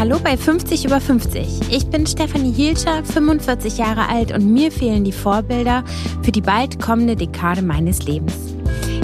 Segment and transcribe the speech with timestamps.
[0.00, 1.70] Hallo bei 50 über 50.
[1.70, 5.84] Ich bin Stefanie Hielscher, 45 Jahre alt und mir fehlen die Vorbilder
[6.22, 8.49] für die bald kommende Dekade meines Lebens.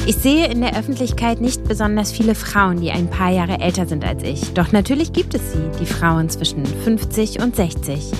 [0.08, 4.04] Ich sehe in der Öffentlichkeit nicht besonders viele Frauen, die ein paar Jahre älter sind
[4.04, 4.54] als ich.
[4.54, 8.12] Doch natürlich gibt es sie, die Frauen zwischen 50 und 60.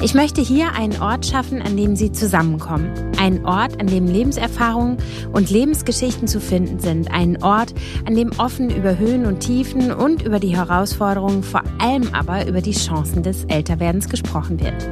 [0.00, 2.90] Ich möchte hier einen Ort schaffen, an dem sie zusammenkommen.
[3.18, 4.96] Einen Ort, an dem Lebenserfahrungen
[5.34, 7.10] und Lebensgeschichten zu finden sind.
[7.12, 7.74] Einen Ort,
[8.06, 12.62] an dem offen über Höhen und Tiefen und über die Herausforderungen, vor allem aber über
[12.62, 14.88] die Chancen des Älterwerdens gesprochen wird.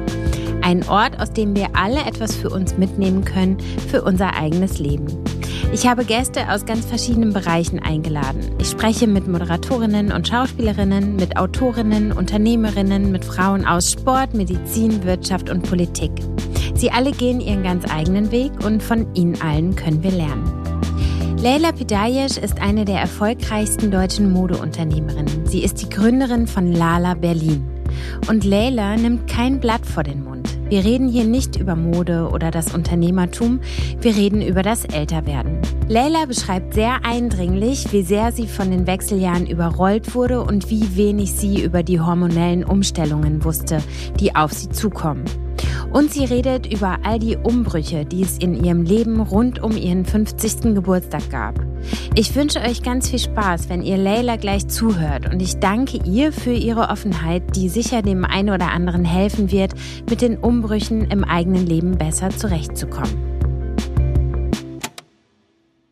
[0.61, 3.57] Ein Ort, aus dem wir alle etwas für uns mitnehmen können,
[3.89, 5.07] für unser eigenes Leben.
[5.73, 8.51] Ich habe Gäste aus ganz verschiedenen Bereichen eingeladen.
[8.59, 15.49] Ich spreche mit Moderatorinnen und Schauspielerinnen, mit Autorinnen, Unternehmerinnen, mit Frauen aus Sport, Medizin, Wirtschaft
[15.49, 16.11] und Politik.
[16.75, 20.65] Sie alle gehen ihren ganz eigenen Weg und von ihnen allen können wir lernen.
[21.37, 25.45] Leila Pedayesh ist eine der erfolgreichsten deutschen Modeunternehmerinnen.
[25.45, 27.63] Sie ist die Gründerin von Lala Berlin.
[28.27, 30.34] Und Leila nimmt kein Blatt vor den Mund.
[30.67, 33.59] Wir reden hier nicht über Mode oder das Unternehmertum,
[34.01, 35.59] wir reden über das Älterwerden.
[35.87, 41.33] Leila beschreibt sehr eindringlich, wie sehr sie von den Wechseljahren überrollt wurde und wie wenig
[41.33, 43.83] sie über die hormonellen Umstellungen wusste,
[44.19, 45.25] die auf sie zukommen.
[45.91, 50.05] Und sie redet über all die Umbrüche, die es in ihrem Leben rund um ihren
[50.05, 50.73] 50.
[50.75, 51.55] Geburtstag gab.
[52.15, 56.31] Ich wünsche euch ganz viel Spaß, wenn ihr Leila gleich zuhört und ich danke ihr
[56.31, 59.73] für ihre Offenheit, die sicher dem einen oder anderen helfen wird,
[60.09, 63.35] mit den Umbrüchen im eigenen Leben besser zurechtzukommen.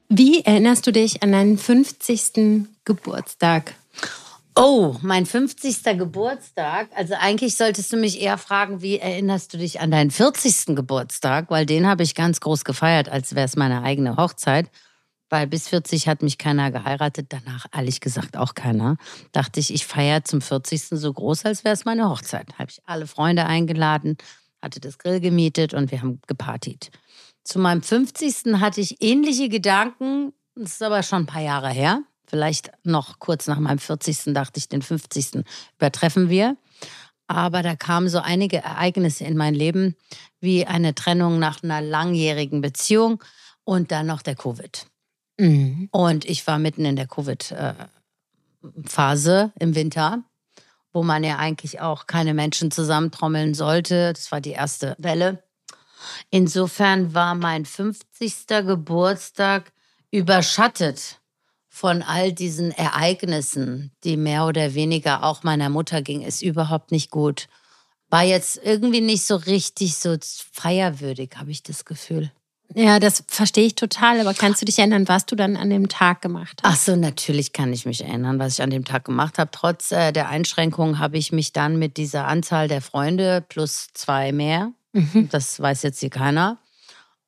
[0.10, 2.68] Wie erinnerst du dich an deinen 50.
[2.86, 3.74] Geburtstag?
[4.56, 5.84] Oh, mein 50.
[5.98, 6.90] Geburtstag.
[6.96, 10.76] Also eigentlich solltest du mich eher fragen, wie erinnerst du dich an deinen 40.
[10.76, 11.50] Geburtstag?
[11.50, 14.70] Weil den habe ich ganz groß gefeiert, als wäre es meine eigene Hochzeit.
[15.30, 18.98] Weil bis 40 hat mich keiner geheiratet, danach ehrlich gesagt auch keiner.
[19.32, 20.90] Dachte ich, ich feiere zum 40.
[20.90, 22.48] so groß, als wäre es meine Hochzeit.
[22.60, 24.18] Habe ich alle Freunde eingeladen,
[24.62, 26.92] hatte das Grill gemietet und wir haben gepartiet.
[27.44, 28.60] Zu meinem 50.
[28.60, 33.46] hatte ich ähnliche Gedanken, das ist aber schon ein paar Jahre her Vielleicht noch kurz
[33.46, 34.34] nach meinem 40.
[34.34, 35.44] dachte ich, den 50.
[35.78, 36.58] übertreffen wir.
[37.28, 39.96] Aber da kamen so einige Ereignisse in mein Leben,
[40.40, 43.24] wie eine Trennung nach einer langjährigen Beziehung
[43.64, 44.88] und dann noch der Covid.
[45.38, 45.90] Mhm.
[45.92, 50.24] Und ich war mitten in der Covid-Phase im Winter,
[50.92, 54.12] wo man ja eigentlich auch keine Menschen zusammentrommeln sollte.
[54.12, 55.44] Das war die erste Welle.
[56.32, 58.48] Insofern war mein 50.
[58.48, 59.72] Geburtstag
[60.10, 61.20] überschattet
[61.76, 67.10] von all diesen Ereignissen, die mehr oder weniger auch meiner Mutter ging, ist überhaupt nicht
[67.10, 67.48] gut.
[68.12, 70.16] War jetzt irgendwie nicht so richtig so
[70.52, 72.32] feierwürdig, habe ich das Gefühl.
[72.76, 74.20] Ja, das verstehe ich total.
[74.22, 76.72] Aber kannst du dich erinnern, was du dann an dem Tag gemacht hast?
[76.72, 79.50] Ach so, natürlich kann ich mich erinnern, was ich an dem Tag gemacht habe.
[79.52, 84.32] Trotz äh, der Einschränkungen habe ich mich dann mit dieser Anzahl der Freunde plus zwei
[84.32, 85.28] mehr, mhm.
[85.32, 86.60] das weiß jetzt hier keiner,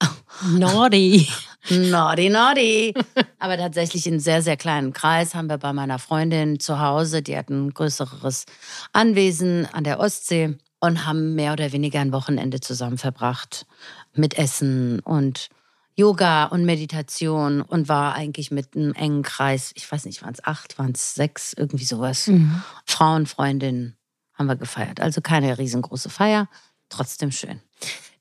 [0.51, 1.28] Naughty.
[1.69, 2.94] Naughty, naughty.
[3.39, 7.38] Aber tatsächlich in sehr, sehr kleinen Kreis haben wir bei meiner Freundin zu Hause, die
[7.38, 8.45] hat ein größeres
[8.94, 13.66] Anwesen an der Ostsee und haben mehr oder weniger ein Wochenende zusammen verbracht
[14.13, 15.50] mit Essen und
[15.95, 20.44] Yoga und Meditation und war eigentlich mit einem engen Kreis, ich weiß nicht, waren es
[20.44, 22.27] acht, waren es sechs, irgendwie sowas.
[22.27, 22.62] Mhm.
[22.85, 23.95] Frauen, Freundinnen
[24.33, 25.00] haben wir gefeiert.
[25.00, 26.50] Also keine riesengroße Feier,
[26.89, 27.62] trotzdem schön.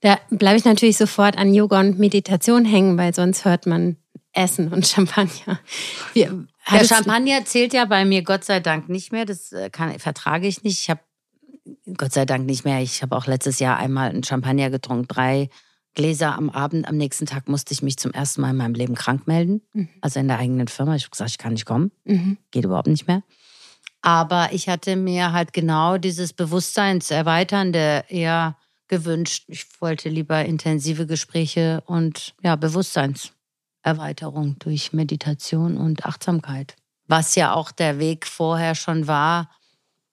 [0.04, 3.96] Da bleibe ich natürlich sofort an Yoga und Meditation hängen, weil sonst hört man
[4.34, 5.58] Essen und Champagner.
[6.12, 6.28] Wie,
[6.70, 9.24] Der Champagner zählt ja bei mir Gott sei Dank nicht mehr.
[9.24, 10.78] Das äh, kann, vertrage ich nicht.
[10.78, 11.00] Ich habe
[11.96, 12.82] Gott sei Dank nicht mehr.
[12.82, 15.48] Ich habe auch letztes Jahr einmal einen Champagner getrunken, drei
[15.94, 16.86] Gläser am Abend.
[16.86, 19.62] Am nächsten Tag musste ich mich zum ersten Mal in meinem Leben krank melden.
[19.72, 19.88] Mhm.
[20.02, 20.96] Also in der eigenen Firma.
[20.96, 21.92] Ich habe gesagt, ich kann nicht kommen.
[22.04, 22.36] Mhm.
[22.50, 23.22] Geht überhaupt nicht mehr.
[24.02, 28.58] Aber ich hatte mir halt genau dieses Bewusstseinserweiternde eher
[28.94, 29.46] gewünscht.
[29.48, 36.76] Ich wollte lieber intensive Gespräche und ja, Bewusstseinserweiterung durch Meditation und Achtsamkeit.
[37.08, 39.50] Was ja auch der Weg vorher schon war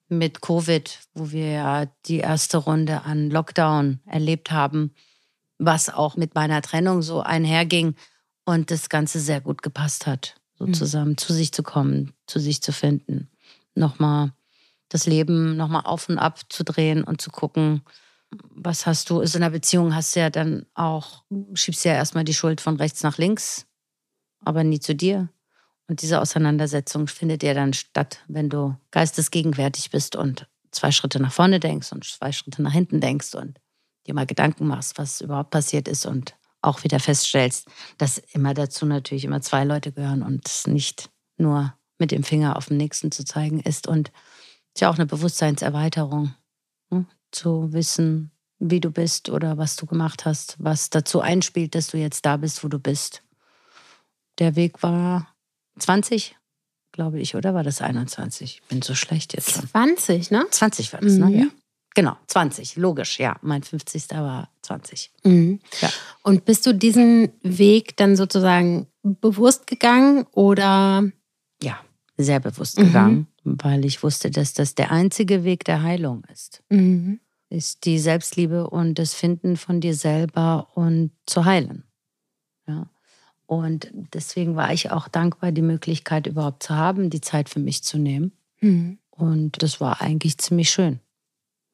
[0.09, 4.95] mit Covid, wo wir ja die erste Runde an Lockdown erlebt haben,
[5.59, 7.93] was auch mit meiner Trennung so einherging
[8.45, 10.73] und das Ganze sehr gut gepasst hat, so mhm.
[10.73, 13.29] zusammen zu sich zu kommen, zu sich zu finden,
[13.75, 14.33] nochmal
[14.89, 17.83] das Leben nochmal auf und ab zu drehen und zu gucken,
[18.31, 21.23] was hast du, also in einer Beziehung hast du ja dann auch,
[21.53, 23.65] schiebst ja erstmal die Schuld von rechts nach links,
[24.43, 25.29] aber nie zu dir.
[25.87, 31.33] Und diese Auseinandersetzung findet ja dann statt, wenn du geistesgegenwärtig bist und zwei Schritte nach
[31.33, 33.59] vorne denkst und zwei Schritte nach hinten denkst und
[34.07, 37.67] dir mal Gedanken machst, was überhaupt passiert ist und auch wieder feststellst,
[37.97, 42.55] dass immer dazu natürlich immer zwei Leute gehören und es nicht nur mit dem Finger
[42.55, 43.87] auf den nächsten zu zeigen ist.
[43.87, 44.11] Und
[44.73, 46.33] Ist ja auch eine Bewusstseinserweiterung?
[47.31, 51.97] Zu wissen, wie du bist oder was du gemacht hast, was dazu einspielt, dass du
[51.97, 53.23] jetzt da bist, wo du bist.
[54.39, 55.33] Der Weg war
[55.79, 56.37] 20,
[56.91, 58.61] glaube ich, oder war das 21?
[58.61, 59.67] Ich bin so schlecht jetzt schon.
[59.67, 60.45] 20, ne?
[60.49, 61.25] 20 war das, ne?
[61.25, 61.31] mhm.
[61.31, 61.39] ne?
[61.39, 61.47] Ja.
[61.93, 63.35] Genau, 20, logisch, ja.
[63.41, 64.11] Mein 50.
[64.11, 65.11] war 20.
[65.23, 65.59] Mhm.
[65.81, 65.89] Ja.
[66.23, 71.03] Und bist du diesen Weg dann sozusagen bewusst gegangen oder?
[71.61, 71.79] Ja,
[72.15, 72.85] sehr bewusst mhm.
[72.85, 76.63] gegangen, weil ich wusste, dass das der einzige Weg der Heilung ist.
[76.69, 77.19] Mhm.
[77.49, 81.83] Ist die Selbstliebe und das Finden von dir selber und zu heilen.
[82.67, 82.89] Ja.
[83.45, 87.83] Und deswegen war ich auch dankbar, die Möglichkeit überhaupt zu haben, die Zeit für mich
[87.83, 88.31] zu nehmen.
[88.61, 88.99] Mhm.
[89.09, 91.01] Und das war eigentlich ziemlich schön.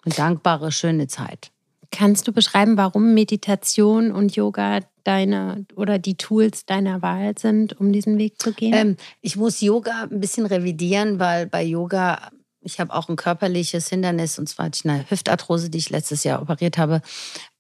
[0.04, 1.52] Eine dankbare, schöne Zeit.
[1.92, 7.94] Kannst du beschreiben, warum Meditation und Yoga deine oder die Tools deiner Wahl sind, um
[7.94, 8.74] diesen Weg zu gehen?
[8.74, 12.30] Ähm, ich muss Yoga ein bisschen revidieren, weil bei Yoga,
[12.62, 16.24] ich habe auch ein körperliches Hindernis und zwar hatte ich eine Hüftarthrose, die ich letztes
[16.24, 17.02] Jahr operiert habe,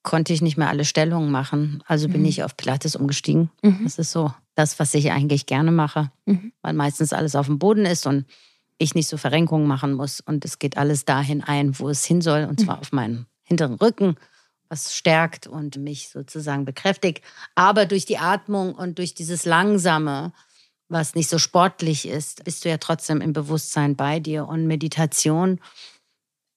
[0.03, 1.83] konnte ich nicht mehr alle Stellungen machen.
[1.87, 2.27] Also bin mhm.
[2.27, 3.49] ich auf Pilates umgestiegen.
[3.61, 3.81] Mhm.
[3.83, 6.51] Das ist so das, was ich eigentlich gerne mache, mhm.
[6.61, 8.25] weil meistens alles auf dem Boden ist und
[8.77, 10.19] ich nicht so Verrenkungen machen muss.
[10.19, 12.81] Und es geht alles dahin ein, wo es hin soll, und zwar mhm.
[12.81, 14.15] auf meinen hinteren Rücken,
[14.69, 17.23] was stärkt und mich sozusagen bekräftigt.
[17.55, 20.33] Aber durch die Atmung und durch dieses Langsame,
[20.89, 24.47] was nicht so sportlich ist, bist du ja trotzdem im Bewusstsein bei dir.
[24.47, 25.59] Und Meditation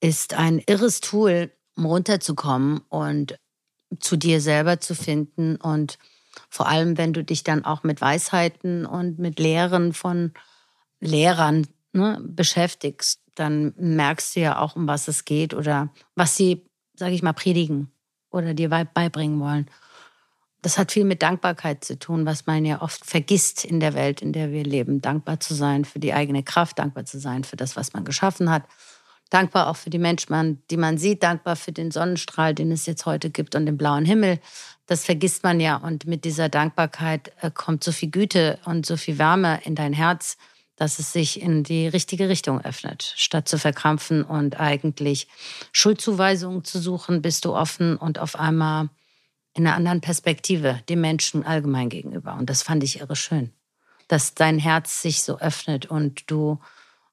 [0.00, 3.38] ist ein irres Tool, um runterzukommen und
[4.00, 5.56] zu dir selber zu finden.
[5.56, 5.98] Und
[6.48, 10.32] vor allem, wenn du dich dann auch mit Weisheiten und mit Lehren von
[11.00, 16.66] Lehrern ne, beschäftigst, dann merkst du ja auch, um was es geht oder was sie,
[17.00, 17.90] sage ich mal, predigen
[18.30, 19.66] oder dir beibringen wollen.
[20.62, 24.20] Das hat viel mit Dankbarkeit zu tun, was man ja oft vergisst in der Welt,
[24.20, 25.00] in der wir leben.
[25.00, 28.50] Dankbar zu sein für die eigene Kraft, dankbar zu sein für das, was man geschaffen
[28.50, 28.64] hat.
[29.30, 33.06] Dankbar auch für die Menschen, die man sieht, dankbar für den Sonnenstrahl, den es jetzt
[33.06, 34.38] heute gibt und den blauen Himmel.
[34.86, 35.76] Das vergisst man ja.
[35.76, 39.94] Und mit dieser Dankbarkeit äh, kommt so viel Güte und so viel Wärme in dein
[39.94, 40.36] Herz
[40.80, 43.12] dass es sich in die richtige Richtung öffnet.
[43.16, 45.28] Statt zu verkrampfen und eigentlich
[45.72, 48.88] Schuldzuweisungen zu suchen, bist du offen und auf einmal
[49.52, 52.34] in einer anderen Perspektive dem Menschen allgemein gegenüber.
[52.34, 53.52] Und das fand ich irre schön,
[54.08, 56.58] dass dein Herz sich so öffnet und du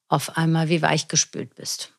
[0.07, 1.91] auf einmal wie weichgespült bist.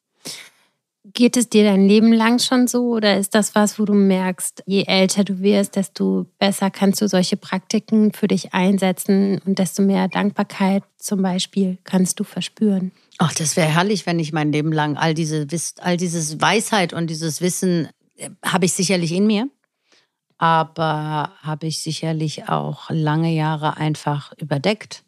[1.05, 4.65] Geht es dir dein Leben lang schon so oder ist das was, wo du merkst,
[4.67, 9.83] je älter du wirst, desto besser kannst du solche Praktiken für dich einsetzen und desto
[9.83, 12.93] mehr Dankbarkeit zum Beispiel kannst du verspüren?
[13.19, 15.47] Ach, das wäre herrlich, wenn ich mein Leben lang all diese
[15.81, 19.49] all dieses Weisheit und dieses Wissen äh, habe ich sicherlich in mir,
[20.37, 25.05] aber habe ich sicherlich auch lange Jahre einfach überdeckt,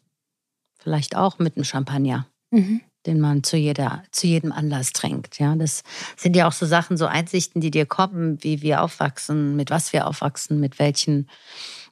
[0.79, 2.27] vielleicht auch mit einem Champagner.
[2.49, 5.39] Mhm den man zu, jeder, zu jedem Anlass trinkt.
[5.39, 5.83] Ja, das
[6.15, 9.93] sind ja auch so Sachen, so Einsichten, die dir kommen, wie wir aufwachsen, mit was
[9.93, 11.27] wir aufwachsen, mit welchen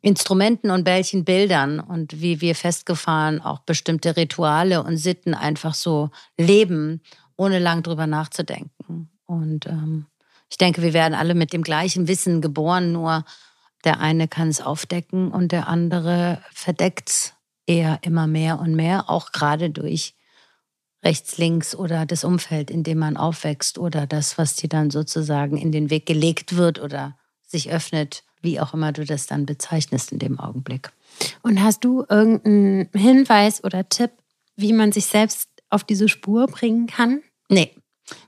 [0.02, 6.10] Instrumenten und welchen Bildern und wie wir festgefahren auch bestimmte Rituale und Sitten einfach so
[6.38, 7.02] leben,
[7.36, 9.10] ohne lang drüber nachzudenken.
[9.26, 10.06] Und ähm,
[10.50, 13.26] ich denke, wir werden alle mit dem gleichen Wissen geboren, nur
[13.84, 17.34] der eine kann es aufdecken und der andere verdeckt es
[17.66, 20.16] eher immer mehr und mehr, auch gerade durch
[21.04, 25.58] rechts, links oder das Umfeld, in dem man aufwächst oder das, was dir dann sozusagen
[25.58, 30.12] in den Weg gelegt wird oder sich öffnet, wie auch immer du das dann bezeichnest
[30.12, 30.92] in dem Augenblick.
[31.42, 34.12] Und hast du irgendeinen Hinweis oder Tipp,
[34.56, 37.22] wie man sich selbst auf diese Spur bringen kann?
[37.50, 37.76] Nee,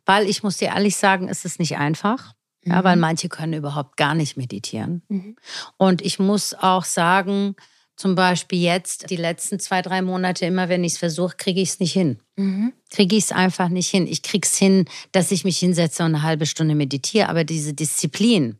[0.05, 2.33] weil ich muss dir ehrlich sagen, es ist nicht einfach.
[2.63, 2.83] Ja, mhm.
[2.83, 5.01] weil manche können überhaupt gar nicht meditieren.
[5.07, 5.35] Mhm.
[5.77, 7.55] Und ich muss auch sagen,
[8.01, 11.69] zum Beispiel jetzt, die letzten zwei, drei Monate, immer wenn ich es versuche, kriege ich
[11.69, 12.17] es nicht hin.
[12.35, 12.73] Mhm.
[12.89, 14.07] Kriege ich es einfach nicht hin.
[14.07, 17.29] Ich kriege es hin, dass ich mich hinsetze und eine halbe Stunde meditiere.
[17.29, 18.57] Aber diese Disziplin,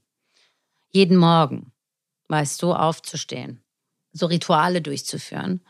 [0.92, 1.72] jeden Morgen,
[2.28, 3.64] weißt du, aufzustehen,
[4.14, 5.62] so Rituale durchzuführen,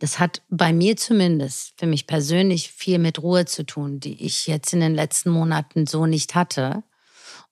[0.00, 4.48] das hat bei mir zumindest, für mich persönlich, viel mit Ruhe zu tun, die ich
[4.48, 6.82] jetzt in den letzten Monaten so nicht hatte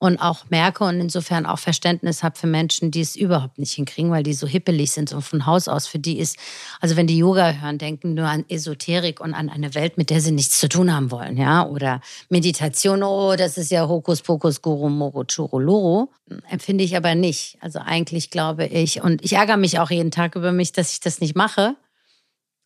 [0.00, 4.12] und auch merke und insofern auch Verständnis habe für Menschen, die es überhaupt nicht hinkriegen,
[4.12, 5.88] weil die so hippelig sind und von Haus aus.
[5.88, 6.36] Für die ist,
[6.80, 10.20] also wenn die Yoga hören, denken nur an Esoterik und an eine Welt, mit der
[10.20, 14.88] sie nichts zu tun haben wollen, ja, oder Meditation, oh, das ist ja Hokuspokus, Guru,
[14.88, 16.12] Moro, Churu, Loro.
[16.48, 17.58] Empfinde ich aber nicht.
[17.60, 21.00] Also eigentlich glaube ich, und ich ärgere mich auch jeden Tag über mich, dass ich
[21.00, 21.74] das nicht mache.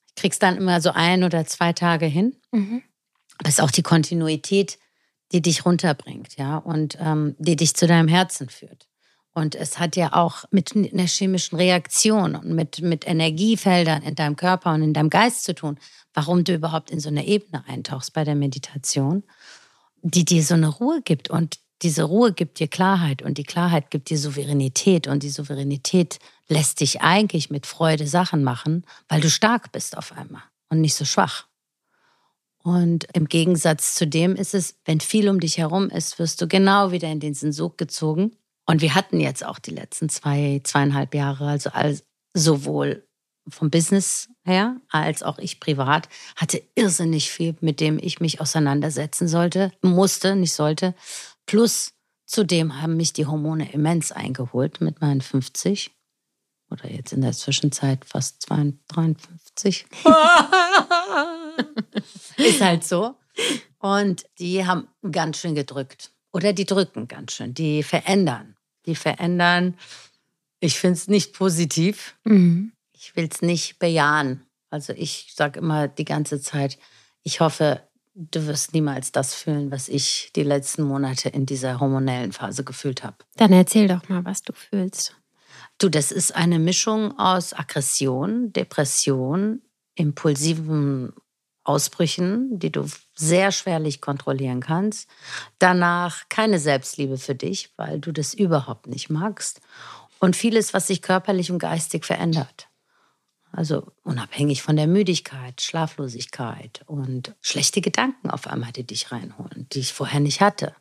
[0.09, 2.37] Ich krieg's dann immer so ein oder zwei Tage hin.
[2.51, 2.83] Mhm.
[3.39, 4.79] Aber es ist auch die Kontinuität,
[5.33, 8.87] die dich runterbringt, ja, und ähm, die dich zu deinem Herzen führt.
[9.35, 14.37] Und es hat ja auch mit einer chemischen Reaktion und mit, mit Energiefeldern in deinem
[14.37, 15.79] Körper und in deinem Geist zu tun,
[16.13, 19.23] warum du überhaupt in so eine Ebene eintauchst bei der Meditation,
[20.03, 21.31] die dir so eine Ruhe gibt.
[21.31, 26.19] Und diese Ruhe gibt dir Klarheit und die Klarheit gibt dir Souveränität und die Souveränität
[26.49, 30.95] lässt dich eigentlich mit Freude Sachen machen, weil du stark bist auf einmal und nicht
[30.95, 31.47] so schwach.
[32.63, 36.47] Und im Gegensatz zu dem ist es, wenn viel um dich herum ist, wirst du
[36.47, 41.15] genau wieder in den Sog gezogen und wir hatten jetzt auch die letzten zwei, zweieinhalb
[41.15, 42.05] Jahre, also als,
[42.35, 43.07] sowohl
[43.49, 49.27] vom Business her als auch ich privat, hatte irrsinnig viel, mit dem ich mich auseinandersetzen
[49.27, 50.95] sollte, musste, nicht sollte.
[51.47, 51.93] Plus
[52.25, 55.91] zudem haben mich die Hormone immens eingeholt mit meinen 50
[56.73, 59.87] oder jetzt in der Zwischenzeit fast 53.
[62.37, 63.17] Ist halt so.
[63.79, 66.13] Und die haben ganz schön gedrückt.
[66.33, 68.57] Oder die drücken ganz schön, die verändern.
[68.87, 69.77] Die verändern.
[70.61, 72.17] Ich finde es nicht positiv.
[72.25, 72.73] Mhm.
[72.93, 74.47] Ich will es nicht bejahen.
[74.71, 76.79] Also ich sage immer die ganze Zeit,
[77.23, 77.83] ich hoffe,
[78.15, 83.05] du wirst niemals das fühlen, was ich die letzten Monate in dieser hormonellen Phase gefühlt
[83.05, 83.17] habe.
[83.37, 85.17] Dann erzähl doch mal, was du fühlst.
[85.83, 89.63] Du, das ist eine Mischung aus Aggression, Depression,
[89.97, 91.13] impulsiven
[91.65, 92.87] Ausbrüchen, die du
[93.17, 95.09] sehr schwerlich kontrollieren kannst.
[95.59, 99.61] Danach keine Selbstliebe für dich, weil du das überhaupt nicht magst.
[100.21, 102.69] Und vieles, was sich körperlich und geistig verändert.
[103.51, 109.81] Also unabhängig von der Müdigkeit, Schlaflosigkeit und schlechte Gedanken auf einmal, die dich reinholen, die
[109.81, 110.77] ich vorher nicht hatte.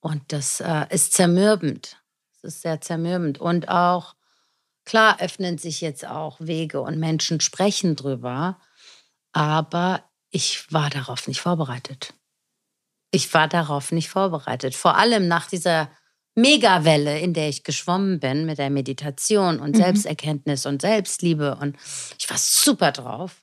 [0.00, 2.03] Und das äh, ist zermürbend.
[2.44, 3.38] Das ist sehr zermürbend.
[3.38, 4.14] Und auch,
[4.84, 8.58] klar, öffnen sich jetzt auch Wege und Menschen sprechen drüber.
[9.32, 12.12] Aber ich war darauf nicht vorbereitet.
[13.10, 14.74] Ich war darauf nicht vorbereitet.
[14.74, 15.90] Vor allem nach dieser
[16.34, 19.80] Megawelle, in der ich geschwommen bin mit der Meditation und mhm.
[19.80, 21.76] Selbsterkenntnis und Selbstliebe und
[22.18, 23.42] ich war super drauf,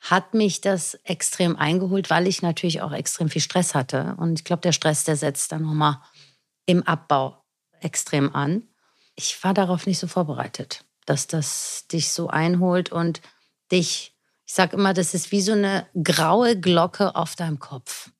[0.00, 4.14] hat mich das extrem eingeholt, weil ich natürlich auch extrem viel Stress hatte.
[4.18, 5.98] Und ich glaube, der Stress, der setzt dann nochmal
[6.64, 7.45] im Abbau
[7.80, 8.62] extrem an.
[9.14, 13.20] Ich war darauf nicht so vorbereitet, dass das dich so einholt und
[13.72, 14.16] dich
[14.46, 18.10] ich sage immer, das ist wie so eine graue Glocke auf deinem Kopf.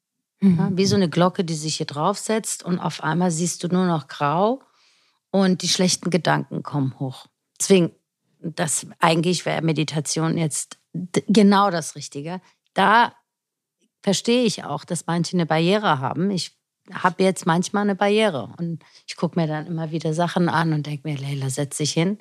[0.41, 0.59] Mhm.
[0.59, 3.87] Ja, wie so eine Glocke, die sich hier draufsetzt und auf einmal siehst du nur
[3.87, 4.61] noch grau
[5.31, 7.27] und die schlechten Gedanken kommen hoch.
[7.61, 7.93] Deswegen,
[8.41, 12.41] das eigentlich wäre Meditation jetzt genau das Richtige.
[12.75, 13.15] Da
[14.03, 16.31] verstehe ich auch, dass manche eine Barriere haben.
[16.31, 16.56] Ich
[16.93, 20.87] habe jetzt manchmal eine Barriere und ich gucke mir dann immer wieder Sachen an und
[20.87, 22.19] denke mir, Leila, setz dich hin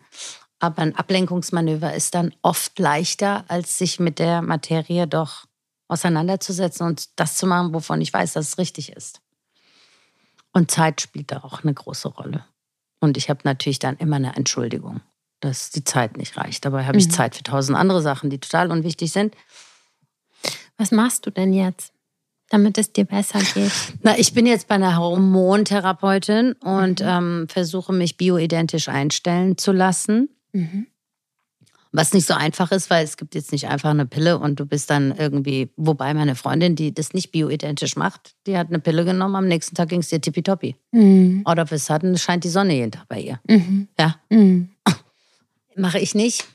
[0.59, 5.45] aber ein Ablenkungsmanöver ist dann oft leichter, als sich mit der Materie doch
[5.87, 9.21] auseinanderzusetzen und das zu machen, wovon ich weiß, dass es richtig ist.
[10.53, 12.45] Und Zeit spielt da auch eine große Rolle.
[12.99, 15.01] Und ich habe natürlich dann immer eine Entschuldigung,
[15.41, 16.65] dass die Zeit nicht reicht.
[16.65, 17.11] Dabei habe ich mhm.
[17.11, 19.35] Zeit für tausend andere Sachen, die total unwichtig sind.
[20.77, 21.93] Was machst du denn jetzt,
[22.49, 23.71] damit es dir besser geht?
[24.01, 27.07] Na, ich bin jetzt bei einer Hormontherapeutin und mhm.
[27.07, 30.29] ähm, versuche mich bioidentisch einstellen zu lassen.
[30.53, 30.87] Mhm.
[31.91, 34.65] Was nicht so einfach ist, weil es gibt jetzt nicht einfach eine Pille und du
[34.65, 39.05] bist dann irgendwie, wobei meine Freundin, die das nicht bioidentisch macht, die hat eine Pille
[39.05, 40.75] genommen, am nächsten Tag ging es dir tippitoppi.
[40.91, 41.43] Mhm.
[41.49, 43.39] Oder of a sudden scheint die Sonne jeden Tag bei ihr.
[43.47, 43.87] Mhm.
[43.97, 44.15] Ja.
[44.29, 44.71] Mhm.
[45.77, 46.45] Mache ich nicht.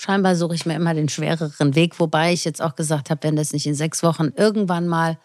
[0.00, 3.36] Scheinbar suche ich mir immer den schwereren Weg, wobei ich jetzt auch gesagt habe, wenn
[3.36, 5.18] das nicht in sechs Wochen irgendwann mal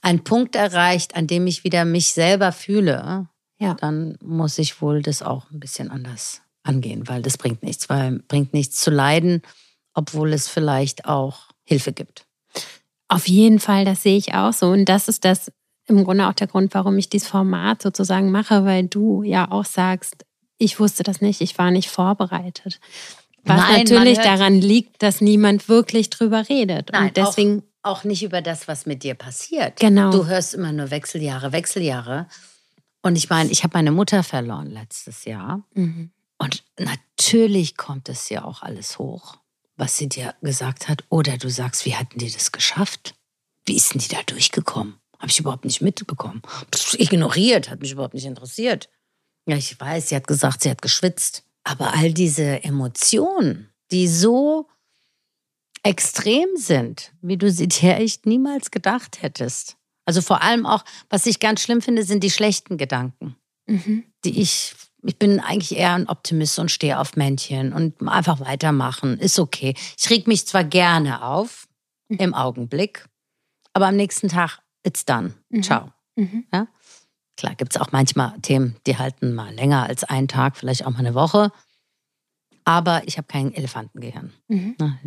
[0.00, 3.26] ein Punkt erreicht, an dem ich wieder mich selber fühle,
[3.58, 3.74] ja.
[3.74, 8.20] dann muss ich wohl das auch ein bisschen anders angehen, weil das bringt nichts, weil
[8.28, 9.42] bringt nichts zu leiden,
[9.92, 12.26] obwohl es vielleicht auch Hilfe gibt.
[13.08, 14.68] Auf jeden Fall, das sehe ich auch so.
[14.68, 15.50] Und das ist das
[15.88, 19.64] im Grunde auch der Grund, warum ich dieses Format sozusagen mache, weil du ja auch
[19.64, 20.24] sagst,
[20.58, 22.78] ich wusste das nicht, ich war nicht vorbereitet.
[23.44, 26.90] Was Nein, natürlich daran liegt, dass niemand wirklich drüber redet.
[26.92, 29.80] Nein, und deswegen auch, auch nicht über das, was mit dir passiert.
[29.80, 30.10] Genau.
[30.10, 32.26] Du hörst immer nur Wechseljahre, Wechseljahre.
[33.02, 35.62] Und ich meine, ich habe meine Mutter verloren letztes Jahr.
[35.74, 36.10] Mhm.
[36.38, 39.36] Und natürlich kommt es ja auch alles hoch,
[39.76, 41.04] was sie dir gesagt hat.
[41.08, 43.14] Oder du sagst, wie hatten die das geschafft?
[43.66, 44.94] Wie ist denn die da durchgekommen?
[45.18, 46.40] Habe ich überhaupt nicht mitbekommen.
[46.74, 48.88] Pff, ignoriert, hat mich überhaupt nicht interessiert.
[49.46, 51.44] Ja, ich weiß, sie hat gesagt, sie hat geschwitzt.
[51.64, 54.68] Aber all diese Emotionen, die so
[55.82, 59.76] extrem sind, wie du sie dir echt niemals gedacht hättest.
[60.04, 63.36] Also vor allem auch, was ich ganz schlimm finde, sind die schlechten Gedanken,
[63.66, 64.04] mhm.
[64.24, 69.18] die ich ich bin eigentlich eher ein Optimist und stehe auf Männchen und einfach weitermachen.
[69.18, 69.74] Ist okay.
[69.98, 71.68] Ich reg mich zwar gerne auf
[72.08, 72.18] mhm.
[72.18, 73.06] im Augenblick,
[73.72, 75.34] aber am nächsten Tag, it's done.
[75.48, 75.62] Mhm.
[75.62, 75.92] Ciao.
[76.16, 76.44] Mhm.
[76.52, 76.66] Ja?
[77.40, 80.90] Klar, gibt es auch manchmal Themen, die halten mal länger als einen Tag, vielleicht auch
[80.90, 81.50] mal eine Woche.
[82.66, 84.30] Aber ich habe kein Elefantengehirn.
[84.48, 84.74] Mhm.
[84.78, 84.98] Na,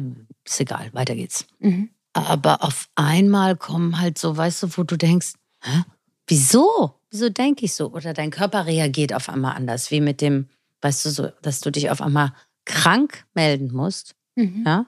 [0.44, 1.46] ist egal, weiter geht's.
[1.60, 1.92] Mhm.
[2.14, 5.84] Aber auf einmal kommen halt so, weißt du, wo du denkst, hä?
[6.26, 6.96] wieso?
[7.12, 7.92] Wieso denke ich so?
[7.92, 10.50] Oder dein Körper reagiert auf einmal anders, wie mit dem,
[10.82, 12.34] weißt du, so, dass du dich auf einmal
[12.66, 14.16] krank melden musst.
[14.34, 14.64] Mhm.
[14.66, 14.88] Ja?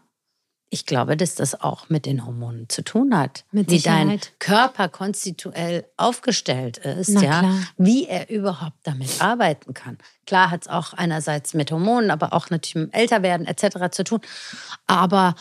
[0.76, 3.46] Ich glaube, dass das auch mit den Hormonen zu tun hat.
[3.54, 9.98] Mit wie dein Körper konstituell aufgestellt ist, ja, wie er überhaupt damit arbeiten kann.
[10.28, 13.90] Klar hat es auch einerseits mit Hormonen, aber auch natürlich mit Älterwerden etc.
[13.90, 14.20] zu tun.
[14.86, 15.36] Aber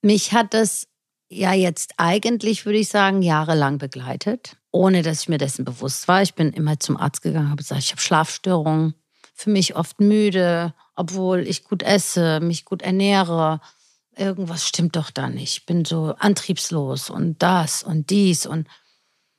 [0.00, 0.86] mich hat das
[1.28, 6.22] ja jetzt eigentlich, würde ich sagen, jahrelang begleitet, ohne dass ich mir dessen bewusst war.
[6.22, 8.94] Ich bin immer zum Arzt gegangen, habe gesagt, ich habe Schlafstörungen,
[9.34, 13.60] für mich oft müde, obwohl ich gut esse, mich gut ernähre
[14.18, 15.58] irgendwas stimmt doch da nicht.
[15.58, 18.68] Ich bin so antriebslos und das und dies und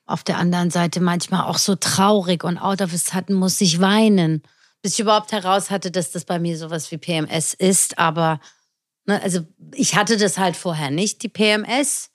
[0.05, 3.79] auf der anderen Seite manchmal auch so traurig und out of it hatten muss ich
[3.79, 4.41] weinen,
[4.81, 7.99] bis ich überhaupt heraus hatte, dass das bei mir sowas wie PMS ist.
[7.99, 8.39] Aber
[9.05, 9.41] ne, also
[9.73, 12.09] ich hatte das halt vorher nicht, die PMS.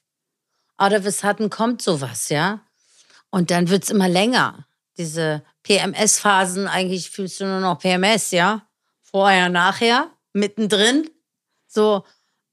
[0.76, 2.62] Out of it hatten kommt sowas, ja.
[3.30, 4.66] Und dann wird es immer länger.
[4.98, 8.66] Diese PMS-Phasen, eigentlich fühlst du nur noch PMS, ja.
[9.02, 11.08] Vorher, nachher, mittendrin.
[11.66, 12.04] So,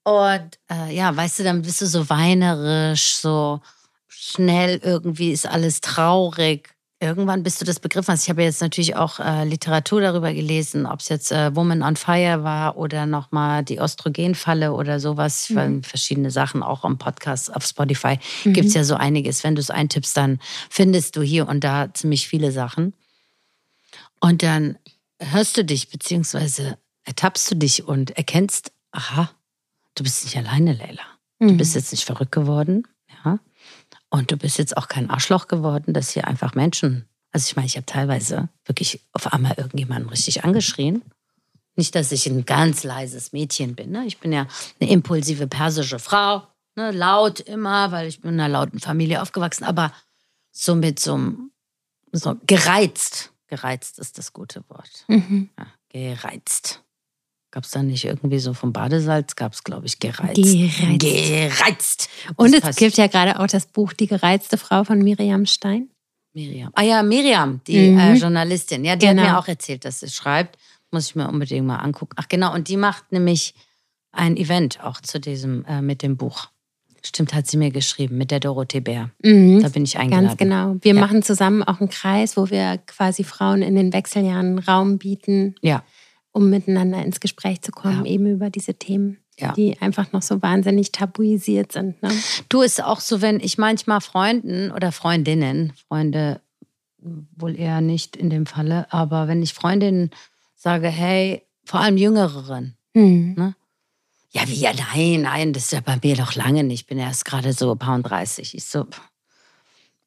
[0.03, 3.62] und äh, ja, weißt du, dann bist du so weinerisch, so
[4.08, 6.70] schnell irgendwie ist alles traurig.
[7.00, 8.24] Irgendwann bist du das begriffen hast.
[8.24, 11.96] Ich habe jetzt natürlich auch äh, Literatur darüber gelesen, ob es jetzt äh, Woman on
[11.96, 15.50] Fire war oder nochmal die Östrogenfalle oder sowas.
[15.50, 15.81] Mhm.
[15.81, 18.20] Verschiedene Sachen auch im Podcast auf Spotify.
[18.43, 18.53] Mhm.
[18.53, 19.43] Gibt es ja so einiges.
[19.43, 20.39] Wenn du es eintippst, dann
[20.70, 22.93] findest du hier und da ziemlich viele Sachen.
[24.20, 24.77] Und dann
[25.20, 29.31] hörst du dich, beziehungsweise ertappst du dich und erkennst, aha,
[29.95, 31.03] du bist nicht alleine, Leila.
[31.39, 31.57] Du mhm.
[31.57, 32.88] bist jetzt nicht verrückt geworden,
[33.24, 33.39] ja.
[34.10, 37.05] Und du bist jetzt auch kein Arschloch geworden, dass hier einfach Menschen.
[37.31, 41.01] Also ich meine, ich habe teilweise wirklich auf einmal irgendjemanden richtig angeschrien.
[41.75, 43.91] Nicht, dass ich ein ganz leises Mädchen bin.
[43.91, 44.05] Ne?
[44.05, 44.48] Ich bin ja
[44.79, 46.43] eine impulsive persische Frau,
[46.75, 46.91] ne?
[46.91, 49.63] laut immer, weil ich bin in einer lauten Familie aufgewachsen.
[49.63, 49.93] Aber
[50.51, 51.51] so mit so einem
[52.12, 53.32] so gereizt.
[53.47, 55.06] Gereizt ist das gute Wort.
[55.08, 55.49] Mhm.
[55.58, 56.84] Ja, gereizt.
[57.52, 60.36] Gab es da nicht irgendwie so vom Badesalz, gab es, glaube ich, gereizt.
[60.42, 61.00] Gereizt.
[61.00, 62.10] Gereizt.
[62.38, 65.90] Und es gibt ja gerade auch das Buch Die gereizte Frau von Miriam Stein.
[66.34, 66.72] Miriam.
[66.76, 68.00] Ah ja, Miriam, die mhm.
[68.00, 68.86] äh, Journalistin.
[68.86, 69.24] Ja, die genau.
[69.24, 70.58] hat mir auch erzählt, dass sie schreibt.
[70.92, 72.14] Muss ich mir unbedingt mal angucken.
[72.16, 73.54] Ach genau, und die macht nämlich
[74.14, 76.48] ein Event auch zu diesem, äh, mit dem Buch.
[77.04, 79.10] Stimmt, hat sie mir geschrieben, mit der Dorothee Bär.
[79.24, 79.62] Mhm.
[79.62, 80.28] Da bin ich eingeladen.
[80.28, 80.76] Ganz genau.
[80.82, 81.02] Wir ja.
[81.02, 85.56] machen zusammen auch einen Kreis, wo wir quasi Frauen in den Wechseljahren Raum bieten.
[85.62, 85.84] Ja
[86.32, 88.12] um miteinander ins Gespräch zu kommen, ja.
[88.12, 89.17] eben über diese Themen.
[89.39, 89.54] Ja.
[89.54, 92.04] die einfach noch so wahnsinnig tabuisiert sind.
[92.04, 92.12] Ne?
[92.50, 96.41] Du ist auch so, wenn ich manchmal Freunden oder Freundinnen, Freunde
[97.02, 100.12] wohl eher nicht in dem Falle, aber wenn ich Freundinnen
[100.56, 103.34] sage, hey, vor allem Jüngeren, mhm.
[103.36, 103.56] ne?
[104.32, 106.98] ja, wie, ja, nein, nein, das ist ja bei mir noch lange nicht, ich bin
[106.98, 108.56] erst gerade so paar 30.
[108.56, 108.86] Ich so,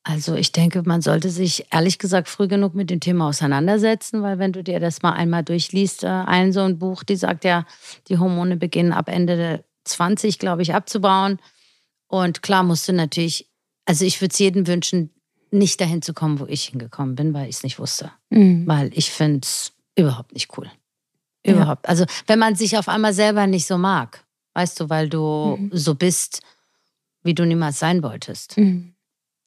[0.07, 4.38] also ich denke, man sollte sich ehrlich gesagt früh genug mit dem Thema auseinandersetzen, weil
[4.38, 7.67] wenn du dir das mal einmal durchliest, äh, ein so ein Buch, die sagt ja,
[8.09, 11.38] die Hormone beginnen ab Ende 20, glaube ich, abzubauen.
[12.07, 13.49] Und klar musst du natürlich,
[13.87, 15.09] also ich würde es jedem wünschen,
[15.51, 18.12] nicht dahin zu kommen, wo ich hingekommen bin, weil ich es nicht wusste.
[18.29, 18.67] Mhm.
[18.67, 20.71] Weil ich finde es überhaupt nicht cool.
[21.47, 21.87] Überhaupt.
[21.87, 21.88] Ja.
[21.88, 25.71] Also wenn man sich auf einmal selber nicht so mag, weißt du, weil du mhm.
[25.73, 26.43] so bist,
[27.23, 28.59] wie du niemals sein wolltest.
[28.59, 28.94] Mhm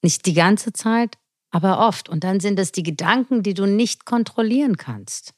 [0.01, 1.17] nicht die ganze Zeit,
[1.49, 2.09] aber oft.
[2.09, 5.33] Und dann sind es die Gedanken, die du nicht kontrollieren kannst.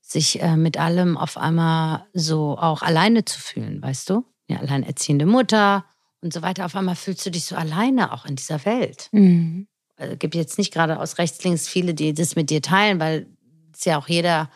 [0.00, 4.24] Sich äh, mit allem auf einmal so auch alleine zu fühlen, weißt du?
[4.48, 5.84] Ja, alleinerziehende Mutter
[6.20, 6.66] und so weiter.
[6.66, 9.08] Auf einmal fühlst du dich so alleine auch in dieser Welt.
[9.12, 9.66] Mhm.
[9.96, 13.00] Es also, gibt jetzt nicht gerade aus rechts, links viele, die das mit dir teilen,
[13.00, 13.26] weil
[13.72, 14.50] es ja auch jeder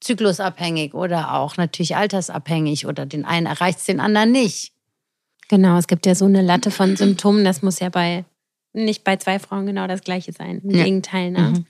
[0.00, 4.72] zyklusabhängig oder auch natürlich altersabhängig oder den einen erreicht es, den anderen nicht.
[5.48, 8.24] Genau, es gibt ja so eine Latte von Symptomen, das muss ja bei
[8.72, 10.60] nicht bei zwei Frauen genau das gleiche sein.
[10.62, 10.84] Im ja.
[10.84, 11.40] Gegenteil, ne?
[11.40, 11.66] Mhm.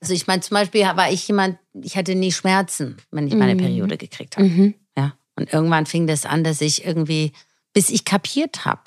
[0.00, 3.54] Also ich meine, zum Beispiel war ich jemand, ich hatte nie Schmerzen, wenn ich meine
[3.54, 3.58] mhm.
[3.58, 4.48] Periode gekriegt habe.
[4.48, 4.74] Mhm.
[4.96, 5.14] Ja.
[5.36, 7.32] Und irgendwann fing das an, dass ich irgendwie,
[7.72, 8.82] bis ich kapiert habe,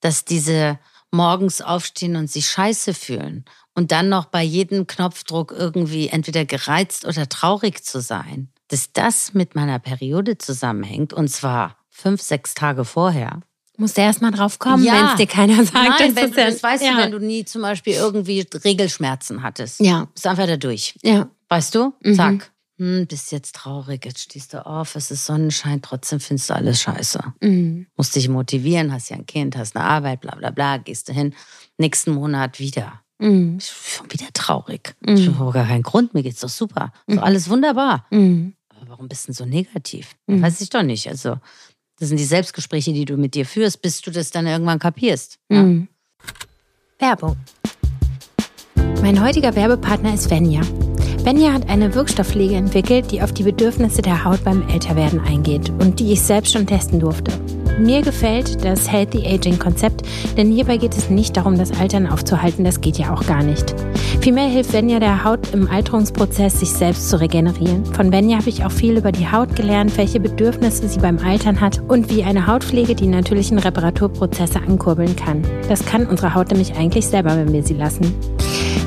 [0.00, 0.78] dass diese
[1.10, 7.06] morgens aufstehen und sich scheiße fühlen und dann noch bei jedem Knopfdruck irgendwie entweder gereizt
[7.06, 12.84] oder traurig zu sein, dass das mit meiner Periode zusammenhängt und zwar fünf, sechs Tage
[12.84, 13.40] vorher.
[13.80, 14.92] Musst du erst mal drauf kommen, ja.
[14.94, 15.72] wenn es dir keiner sagt.
[15.72, 16.92] Nein, wenn du, das weißt ja.
[16.92, 19.80] du, wenn du nie zum Beispiel irgendwie Regelschmerzen hattest.
[19.80, 20.06] Ja.
[20.12, 20.94] Bist einfach da durch.
[21.02, 21.30] Ja.
[21.48, 21.94] Weißt du?
[22.04, 22.14] Mhm.
[22.14, 22.52] Zack.
[22.76, 26.80] Hm, bist jetzt traurig, jetzt stehst du auf, es ist Sonnenschein, trotzdem findest du alles
[26.80, 27.20] scheiße.
[27.42, 27.86] Mhm.
[27.96, 31.12] Musst dich motivieren, hast ja ein Kind, hast eine Arbeit, bla bla bla, gehst du
[31.12, 31.34] hin.
[31.78, 33.00] Nächsten Monat wieder.
[33.18, 33.58] Mhm.
[33.60, 34.94] Ich bin schon wieder traurig.
[35.00, 35.14] Mhm.
[35.14, 36.92] Ich habe gar keinen Grund, mir geht's doch super.
[37.06, 37.22] So mhm.
[37.22, 38.06] alles wunderbar.
[38.10, 38.54] Mhm.
[38.68, 40.16] Aber warum bist du so negativ?
[40.26, 40.42] Mhm.
[40.42, 41.08] Weiß ich doch nicht.
[41.08, 41.36] Also,
[42.00, 45.38] das sind die Selbstgespräche, die du mit dir führst, bis du das dann irgendwann kapierst.
[45.50, 45.62] Ja?
[45.62, 45.88] Mhm.
[46.98, 47.36] Werbung.
[49.02, 50.62] Mein heutiger Werbepartner ist Venya.
[51.24, 56.00] Benja hat eine Wirkstoffpflege entwickelt, die auf die Bedürfnisse der Haut beim Älterwerden eingeht und
[56.00, 57.32] die ich selbst schon testen durfte.
[57.80, 60.02] Mir gefällt das Healthy Aging Konzept,
[60.36, 63.74] denn hierbei geht es nicht darum, das Altern aufzuhalten, das geht ja auch gar nicht.
[64.20, 67.86] Vielmehr hilft Benja der Haut im Alterungsprozess, sich selbst zu regenerieren.
[67.86, 71.58] Von Benja habe ich auch viel über die Haut gelernt, welche Bedürfnisse sie beim Altern
[71.58, 75.42] hat und wie eine Hautpflege die natürlichen Reparaturprozesse ankurbeln kann.
[75.70, 78.14] Das kann unsere Haut nämlich eigentlich selber, wenn wir sie lassen.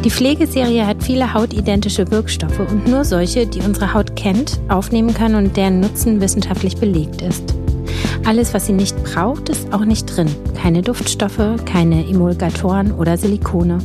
[0.06, 5.36] Die Pflegeserie hat viele hautidentische Wirkstoffe und nur solche, die unsere Haut kennt, aufnehmen können
[5.36, 7.56] und deren Nutzen wissenschaftlich belegt ist.
[8.26, 10.34] Alles, was sie nicht braucht, ist auch nicht drin.
[10.56, 13.80] Keine Duftstoffe, keine Emulgatoren oder Silikone.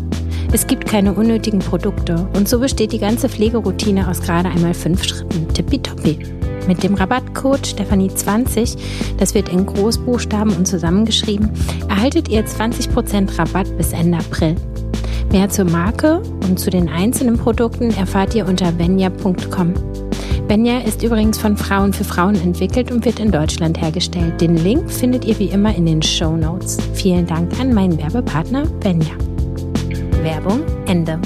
[0.52, 5.04] Es gibt keine unnötigen Produkte und so besteht die ganze Pflegeroutine aus gerade einmal fünf
[5.04, 5.48] Schritten.
[5.52, 6.18] Tippitoppi.
[6.68, 8.76] Mit dem Rabattcode Stefanie20,
[9.18, 11.50] das wird in Großbuchstaben und zusammengeschrieben,
[11.88, 14.54] erhaltet ihr 20% Rabatt bis Ende April.
[15.32, 19.74] Mehr zur Marke und zu den einzelnen Produkten erfahrt ihr unter benja.com.
[20.48, 24.40] Benja ist übrigens von Frauen für Frauen entwickelt und wird in Deutschland hergestellt.
[24.40, 26.78] Den Link findet ihr wie immer in den Show Notes.
[26.94, 29.12] Vielen Dank an meinen Werbepartner Benja.
[30.22, 31.20] Werbung Ende.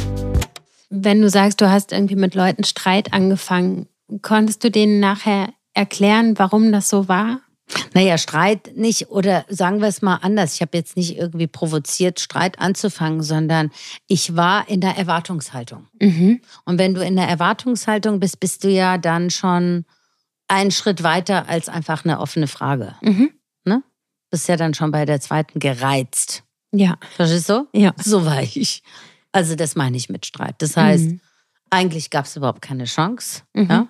[0.90, 3.86] Wenn du sagst, du hast irgendwie mit Leuten Streit angefangen,
[4.22, 7.41] konntest du denen nachher erklären, warum das so war?
[7.94, 10.54] Naja, Streit nicht, oder sagen wir es mal anders.
[10.54, 13.70] Ich habe jetzt nicht irgendwie provoziert, Streit anzufangen, sondern
[14.06, 15.86] ich war in der Erwartungshaltung.
[16.00, 16.40] Mhm.
[16.64, 19.84] Und wenn du in der Erwartungshaltung bist, bist du ja dann schon
[20.48, 22.94] einen Schritt weiter als einfach eine offene Frage.
[23.00, 23.30] Mhm.
[23.64, 23.82] Ne?
[24.30, 26.44] Bist ja dann schon bei der zweiten gereizt.
[26.72, 26.96] Ja.
[27.16, 27.68] Verstehst du?
[27.72, 27.94] Ja.
[28.02, 28.82] So war ich.
[29.32, 30.56] Also das meine ich mit Streit.
[30.58, 31.20] Das heißt, mhm.
[31.70, 33.42] eigentlich gab es überhaupt keine Chance.
[33.54, 33.68] Mhm.
[33.70, 33.88] Ja?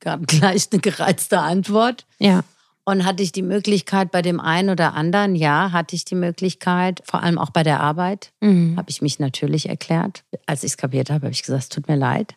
[0.00, 2.06] Gab gleich eine gereizte Antwort.
[2.18, 2.42] Ja.
[2.86, 5.34] Und hatte ich die Möglichkeit bei dem einen oder anderen?
[5.34, 8.76] Ja, hatte ich die Möglichkeit, vor allem auch bei der Arbeit, mhm.
[8.76, 10.24] habe ich mich natürlich erklärt.
[10.46, 12.34] Als ich es kapiert habe, habe ich gesagt, es tut mir leid.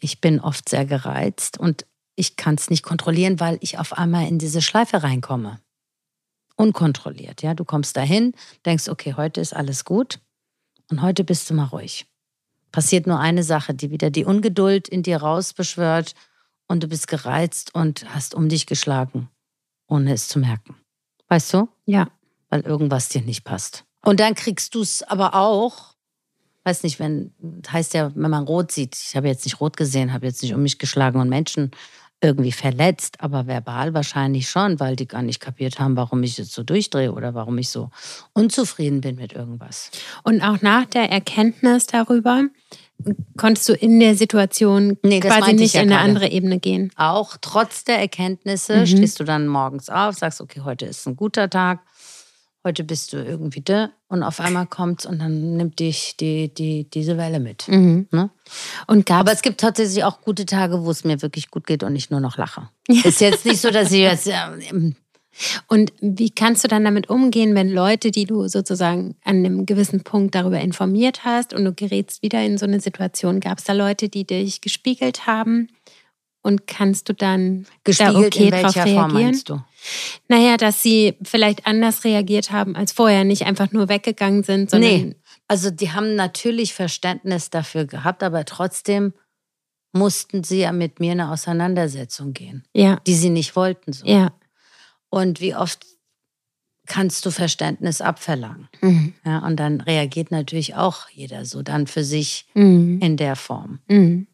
[0.00, 1.86] Ich bin oft sehr gereizt und
[2.16, 5.60] ich kann es nicht kontrollieren, weil ich auf einmal in diese Schleife reinkomme.
[6.56, 7.54] Unkontrolliert, ja.
[7.54, 8.32] Du kommst dahin,
[8.66, 10.18] denkst, okay, heute ist alles gut
[10.90, 12.06] und heute bist du mal ruhig.
[12.72, 16.14] Passiert nur eine Sache, die wieder die Ungeduld in dir rausbeschwört
[16.66, 19.28] und du bist gereizt und hast um dich geschlagen
[19.94, 20.76] ohne es zu merken.
[21.28, 21.68] Weißt du?
[21.86, 22.08] Ja.
[22.50, 23.84] Weil irgendwas dir nicht passt.
[24.02, 25.94] Und dann kriegst du es aber auch,
[26.64, 27.32] weiß nicht, wenn,
[27.68, 30.54] heißt ja, wenn man rot sieht, ich habe jetzt nicht rot gesehen, habe jetzt nicht
[30.54, 31.70] um mich geschlagen und Menschen
[32.24, 36.52] irgendwie verletzt, aber verbal wahrscheinlich schon, weil die gar nicht kapiert haben, warum ich jetzt
[36.52, 37.90] so durchdrehe oder warum ich so
[38.32, 39.90] unzufrieden bin mit irgendwas.
[40.22, 42.44] Und auch nach der Erkenntnis darüber,
[43.36, 46.08] konntest du in der Situation nee, quasi nicht ja in eine gerade.
[46.08, 46.90] andere Ebene gehen.
[46.96, 48.86] Auch trotz der Erkenntnisse mhm.
[48.86, 51.80] stehst du dann morgens auf, sagst, okay, heute ist ein guter Tag,
[52.64, 56.88] heute bist du irgendwie da und auf einmal kommt's und dann nimmt dich die, die,
[56.88, 57.68] diese Welle mit.
[57.68, 58.08] Mhm.
[58.10, 58.30] Ne?
[58.86, 61.94] Und Aber es gibt tatsächlich auch gute Tage, wo es mir wirklich gut geht und
[61.94, 62.68] ich nur noch lache.
[62.88, 64.30] ist jetzt nicht so, dass ich jetzt
[65.66, 70.04] und wie kannst du dann damit umgehen, wenn Leute, die du sozusagen an einem gewissen
[70.04, 73.72] Punkt darüber informiert hast und du gerätst wieder in so eine Situation, gab es da
[73.72, 75.68] Leute, die dich gespiegelt haben?
[76.42, 78.86] Und kannst du dann gespiegelt da okay in welcher?
[78.86, 79.60] Form meinst du?
[80.28, 84.90] Naja, dass sie vielleicht anders reagiert haben als vorher, nicht einfach nur weggegangen sind, sondern.
[84.90, 85.16] Nee,
[85.48, 89.12] also die haben natürlich Verständnis dafür gehabt, aber trotzdem
[89.92, 92.64] mussten sie ja mit mir eine Auseinandersetzung gehen.
[92.74, 93.00] Ja.
[93.06, 93.92] Die sie nicht wollten.
[93.92, 94.06] So.
[94.06, 94.32] Ja.
[95.08, 95.86] Und wie oft
[96.86, 98.68] kannst du Verständnis abverlangen?
[98.80, 99.14] Mhm.
[99.24, 102.98] Ja, und dann reagiert natürlich auch jeder so dann für sich mhm.
[103.00, 103.80] in der Form.
[103.88, 104.26] Mhm.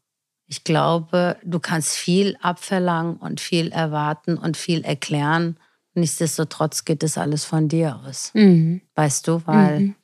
[0.50, 5.56] Ich glaube, du kannst viel abverlangen und viel erwarten und viel erklären.
[5.94, 8.32] Nichtsdestotrotz geht das alles von dir aus.
[8.34, 8.80] Mhm.
[8.96, 9.94] Weißt du, weil mhm.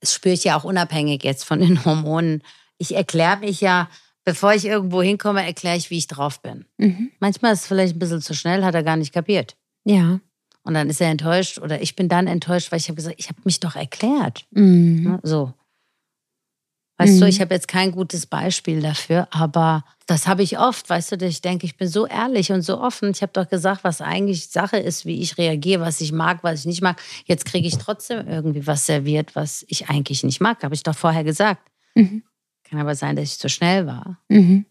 [0.00, 2.42] es spüre ich ja auch unabhängig jetzt von den Hormonen.
[2.78, 3.88] Ich erkläre mich ja,
[4.24, 6.64] bevor ich irgendwo hinkomme, erkläre ich, wie ich drauf bin.
[6.78, 7.12] Mhm.
[7.20, 9.56] Manchmal ist es vielleicht ein bisschen zu schnell, hat er gar nicht kapiert.
[9.84, 10.18] Ja.
[10.64, 13.28] Und dann ist er enttäuscht oder ich bin dann enttäuscht, weil ich habe gesagt, ich
[13.28, 14.46] habe mich doch erklärt.
[14.50, 15.04] Mhm.
[15.04, 15.54] Ne, so.
[17.02, 17.20] Weißt mhm.
[17.20, 21.26] du, ich habe jetzt kein gutes Beispiel dafür, aber das habe ich oft, weißt du,
[21.26, 23.10] ich denke, ich bin so ehrlich und so offen.
[23.10, 26.60] Ich habe doch gesagt, was eigentlich Sache ist, wie ich reagiere, was ich mag, was
[26.60, 27.02] ich nicht mag.
[27.24, 30.62] Jetzt kriege ich trotzdem irgendwie was serviert, was ich eigentlich nicht mag.
[30.62, 31.68] Habe ich doch vorher gesagt.
[31.96, 32.22] Mhm.
[32.62, 34.20] Kann aber sein, dass ich zu schnell war.
[34.28, 34.64] Mhm.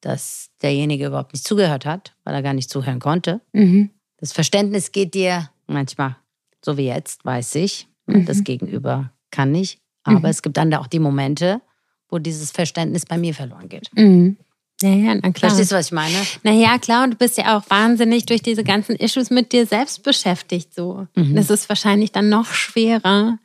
[0.00, 3.40] Dass derjenige überhaupt nicht zugehört hat, weil er gar nicht zuhören konnte.
[3.52, 3.90] Mhm.
[4.18, 6.16] Das Verständnis geht dir manchmal,
[6.64, 7.88] so wie jetzt, weiß ich.
[8.06, 8.26] Mhm.
[8.26, 9.80] Das Gegenüber kann nicht.
[10.04, 10.24] Aber mhm.
[10.26, 11.60] es gibt dann auch die Momente,
[12.08, 13.90] wo dieses Verständnis bei mir verloren geht.
[13.94, 14.36] Mhm.
[14.82, 15.50] Ja, ja, na klar.
[15.50, 16.16] Verstehst du, was ich meine?
[16.42, 20.02] Naja, klar, und du bist ja auch wahnsinnig durch diese ganzen Issues mit dir selbst
[20.02, 20.74] beschäftigt.
[20.74, 21.06] So.
[21.14, 21.36] Mhm.
[21.36, 23.38] Das ist wahrscheinlich dann noch schwerer,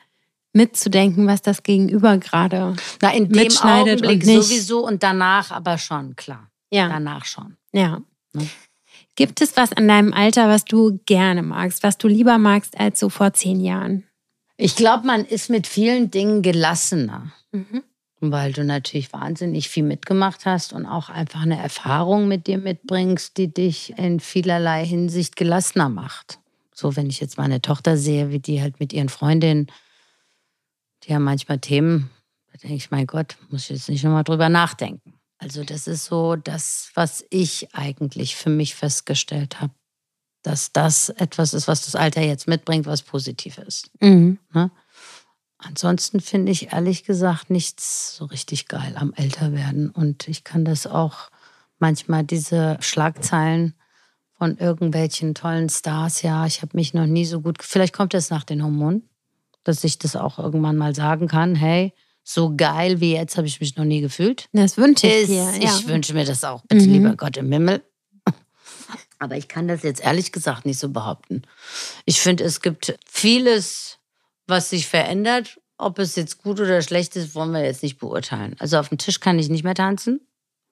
[0.53, 6.15] mitzudenken, was das Gegenüber gerade Na, in dem Augenblick und sowieso und danach aber schon,
[6.15, 6.49] klar.
[6.71, 6.87] Ja.
[6.89, 7.55] Danach schon.
[7.71, 8.01] Ja.
[8.33, 8.47] Ne?
[9.15, 12.99] Gibt es was an deinem Alter, was du gerne magst, was du lieber magst als
[12.99, 14.05] so vor zehn Jahren?
[14.61, 17.31] Ich glaube, man ist mit vielen Dingen gelassener.
[17.53, 17.81] Mhm.
[18.19, 23.37] Weil du natürlich wahnsinnig viel mitgemacht hast und auch einfach eine Erfahrung mit dir mitbringst,
[23.37, 26.39] die dich in vielerlei Hinsicht gelassener macht.
[26.73, 29.67] So, wenn ich jetzt meine Tochter sehe, wie die halt mit ihren Freundinnen,
[31.03, 32.09] die haben manchmal Themen,
[32.51, 35.13] da denke ich, mein Gott, muss ich jetzt nicht nochmal drüber nachdenken.
[35.37, 39.71] Also, das ist so das, was ich eigentlich für mich festgestellt habe,
[40.41, 43.91] dass das etwas ist, was das Alter jetzt mitbringt, was positiv ist.
[44.01, 44.39] Mhm.
[44.53, 44.71] Ne?
[45.57, 49.89] Ansonsten finde ich ehrlich gesagt nichts so richtig geil am Älterwerden.
[49.89, 51.29] Und ich kann das auch
[51.79, 53.73] manchmal diese Schlagzeilen
[54.39, 58.29] von irgendwelchen tollen Stars, ja, ich habe mich noch nie so gut, vielleicht kommt es
[58.29, 59.09] nach den Hormonen,
[59.65, 63.59] dass ich das auch irgendwann mal sagen kann, hey, so geil wie jetzt habe ich
[63.59, 64.47] mich noch nie gefühlt.
[64.53, 65.51] Das wünsche ich dir.
[65.59, 65.77] Ja.
[65.77, 66.93] Ich wünsche mir das auch, bitte, mhm.
[66.93, 67.83] lieber Gott im Himmel.
[69.19, 71.43] Aber ich kann das jetzt ehrlich gesagt nicht so behaupten.
[72.05, 73.99] Ich finde, es gibt vieles,
[74.47, 75.59] was sich verändert.
[75.77, 78.55] Ob es jetzt gut oder schlecht ist, wollen wir jetzt nicht beurteilen.
[78.59, 80.21] Also auf dem Tisch kann ich nicht mehr tanzen.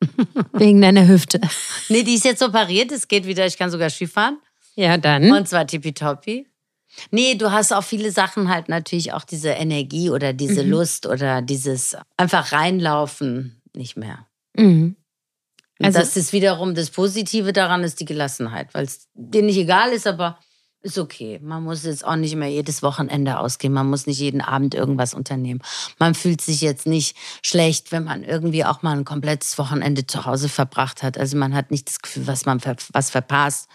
[0.54, 1.42] Wegen deiner Hüfte.
[1.90, 4.40] Nee, die ist jetzt operiert, es geht wieder, ich kann sogar Skifahren.
[4.76, 5.32] Ja, dann.
[5.32, 6.48] Und zwar tippitoppi.
[7.12, 10.72] Nee, du hast auch viele Sachen halt natürlich auch diese Energie oder diese mhm.
[10.72, 14.28] Lust oder dieses einfach reinlaufen nicht mehr.
[14.56, 14.96] Mhm.
[15.82, 19.92] Also das ist wiederum das Positive daran, ist die Gelassenheit, weil es dir nicht egal
[19.92, 20.40] ist, aber
[20.82, 21.40] ist okay.
[21.42, 23.74] Man muss jetzt auch nicht mehr jedes Wochenende ausgehen.
[23.74, 25.62] Man muss nicht jeden Abend irgendwas unternehmen.
[26.00, 30.26] Man fühlt sich jetzt nicht schlecht, wenn man irgendwie auch mal ein komplettes Wochenende zu
[30.26, 31.18] Hause verbracht hat.
[31.18, 32.62] Also man hat nicht das Gefühl, was man
[32.94, 33.70] was verpasst.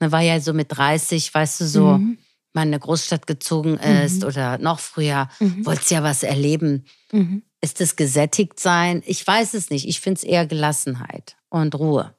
[0.00, 2.18] Man war ja so mit 30, weißt du, so, mhm.
[2.52, 4.28] man in eine Großstadt gezogen ist mhm.
[4.28, 5.64] oder noch früher, mhm.
[5.64, 6.84] wolltest ja was erleben.
[7.12, 7.42] Mhm.
[7.60, 9.02] Ist das gesättigt sein?
[9.06, 9.88] Ich weiß es nicht.
[9.88, 12.14] Ich finde es eher Gelassenheit und Ruhe.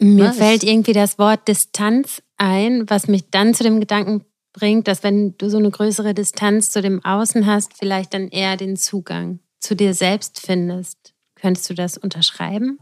[0.00, 4.88] Mir ja, fällt irgendwie das Wort Distanz ein, was mich dann zu dem Gedanken bringt,
[4.88, 8.76] dass wenn du so eine größere Distanz zu dem Außen hast, vielleicht dann eher den
[8.76, 11.14] Zugang zu dir selbst findest.
[11.34, 12.78] Könntest du das unterschreiben?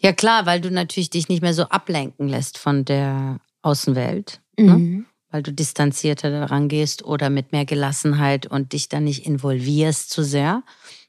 [0.00, 4.40] Ja klar, weil du natürlich dich nicht mehr so ablenken lässt von der Außenwelt.
[4.58, 4.72] Ne?
[4.72, 4.96] Mhm.
[4.96, 5.04] Ne?
[5.32, 10.24] Weil du distanzierter daran gehst oder mit mehr Gelassenheit und dich dann nicht involvierst zu
[10.24, 10.64] sehr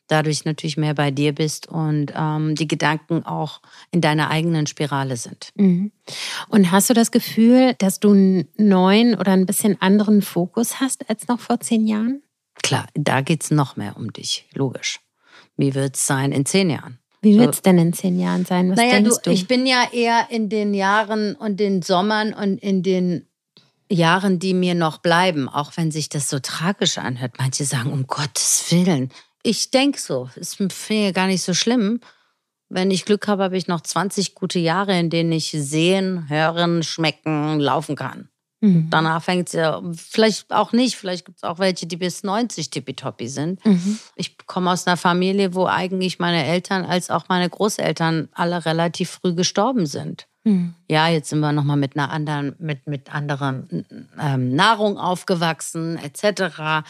[0.08, 3.62] dadurch natürlich mehr bei dir bist und ähm, die Gedanken auch
[3.92, 5.50] in deiner eigenen Spirale sind.
[5.56, 5.92] Mhm.
[6.50, 11.10] Und hast du das Gefühl, dass du einen neuen oder ein bisschen anderen Fokus hast
[11.10, 12.22] als noch vor zehn Jahren?
[12.62, 15.00] Klar, da geht es noch mehr um dich, logisch.
[15.56, 17.00] Wie wird es sein in zehn Jahren?
[17.22, 18.72] Wie wird es denn in zehn Jahren sein?
[18.72, 19.32] Was naja, denkst du, du?
[19.32, 23.28] Ich bin ja eher in den Jahren und den Sommern und in den
[23.92, 27.34] Jahren, die mir noch bleiben, auch wenn sich das so tragisch anhört.
[27.38, 29.12] Manche sagen, um Gottes Willen,
[29.44, 30.30] ich denke so.
[30.36, 30.74] Es finde
[31.10, 32.00] ich gar nicht so schlimm.
[32.70, 36.84] Wenn ich Glück habe, habe ich noch 20 gute Jahre, in denen ich sehen, hören,
[36.84, 38.30] schmecken, laufen kann.
[38.62, 38.88] Mhm.
[38.92, 42.70] Danach fängt es ja, vielleicht auch nicht, vielleicht gibt es auch welche, die bis 90
[42.70, 43.66] tippitoppi sind.
[43.66, 43.98] Mhm.
[44.16, 49.10] Ich komme aus einer Familie, wo eigentlich meine Eltern als auch meine Großeltern alle relativ
[49.10, 50.28] früh gestorben sind.
[50.44, 50.76] Mhm.
[50.88, 53.86] Ja, jetzt sind wir nochmal mit einer anderen, mit, mit anderen
[54.20, 56.86] ähm, Nahrung aufgewachsen, etc.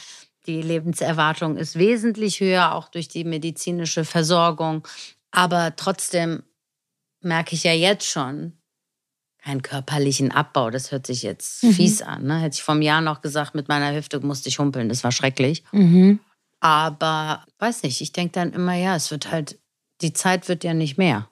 [0.47, 4.87] Die Lebenserwartung ist wesentlich höher, auch durch die medizinische Versorgung.
[5.31, 6.43] Aber trotzdem
[7.21, 8.53] merke ich ja jetzt schon
[9.43, 10.69] keinen körperlichen Abbau.
[10.69, 11.71] Das hört sich jetzt mhm.
[11.73, 12.25] fies an.
[12.25, 12.39] Ne?
[12.39, 14.89] Hätte ich vom Jahr noch gesagt, mit meiner Hüfte musste ich humpeln.
[14.89, 15.63] Das war schrecklich.
[15.71, 16.19] Mhm.
[16.59, 19.59] Aber weiß nicht, ich denke dann immer, ja, es wird halt,
[20.01, 21.27] die Zeit wird ja nicht mehr.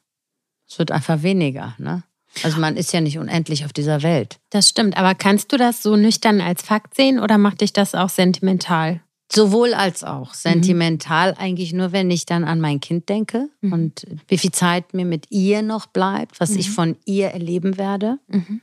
[0.67, 1.75] Es wird einfach weniger.
[1.77, 2.03] Ne?
[2.43, 4.39] Also man ist ja nicht unendlich auf dieser Welt.
[4.49, 7.95] Das stimmt, aber kannst du das so nüchtern als Fakt sehen oder macht dich das
[7.95, 9.01] auch sentimental?
[9.31, 10.33] Sowohl als auch.
[10.33, 11.37] Sentimental mhm.
[11.37, 13.73] eigentlich nur, wenn ich dann an mein Kind denke mhm.
[13.73, 16.59] und wie viel Zeit mir mit ihr noch bleibt, was mhm.
[16.59, 18.17] ich von ihr erleben werde.
[18.27, 18.61] Mhm.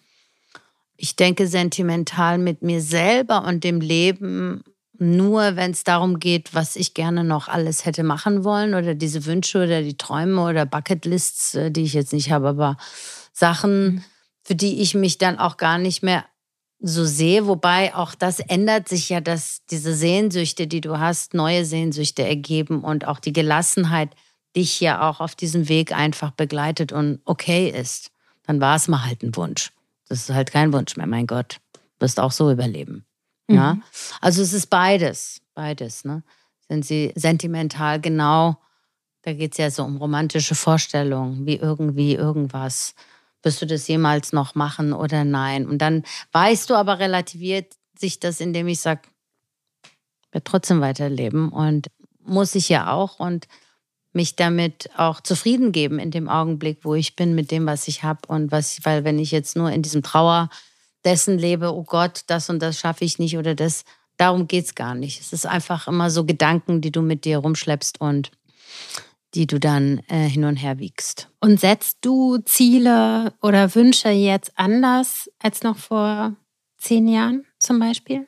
[0.97, 4.65] Ich denke sentimental mit mir selber und dem Leben
[4.99, 9.27] nur, wenn es darum geht, was ich gerne noch alles hätte machen wollen oder diese
[9.27, 12.77] Wünsche oder die Träume oder Bucketlists, äh, die ich jetzt nicht habe, aber
[13.37, 14.05] Sachen, mhm.
[14.43, 16.25] für die ich mich dann auch gar nicht mehr
[16.79, 21.65] so sehe, wobei auch das ändert sich ja, dass diese Sehnsüchte, die du hast, neue
[21.65, 24.11] Sehnsüchte ergeben und auch die Gelassenheit
[24.55, 28.11] dich ja auch auf diesem Weg einfach begleitet und okay ist.
[28.47, 29.73] Dann war es mal halt ein Wunsch.
[30.09, 31.59] Das ist halt kein Wunsch mehr, mein Gott.
[31.75, 33.05] Du wirst auch so überleben.
[33.51, 33.75] Ja?
[33.75, 33.83] Mhm.
[34.21, 36.05] Also es ist beides, beides.
[36.05, 36.23] Ne?
[36.69, 38.57] Sind sie sentimental genau?
[39.23, 42.95] Da geht es ja so um romantische Vorstellungen, wie irgendwie irgendwas.
[43.47, 45.69] Wirst du das jemals noch machen oder nein?
[45.69, 49.03] Und dann weißt du aber relativiert sich das, indem ich sage,
[50.33, 51.87] werde trotzdem weiterleben und
[52.25, 53.47] muss ich ja auch und
[54.13, 58.03] mich damit auch zufrieden geben in dem Augenblick, wo ich bin mit dem, was ich
[58.03, 60.51] habe und was, weil wenn ich jetzt nur in diesem Trauer
[61.05, 63.85] dessen lebe, oh Gott, das und das schaffe ich nicht oder das,
[64.17, 65.21] darum geht es gar nicht.
[65.21, 68.33] Es ist einfach immer so Gedanken, die du mit dir rumschleppst und
[69.37, 71.29] die du dann äh, hin und her wiegst.
[71.41, 76.35] Und setzt du Ziele oder Wünsche jetzt anders als noch vor
[76.79, 78.27] zehn Jahren zum Beispiel?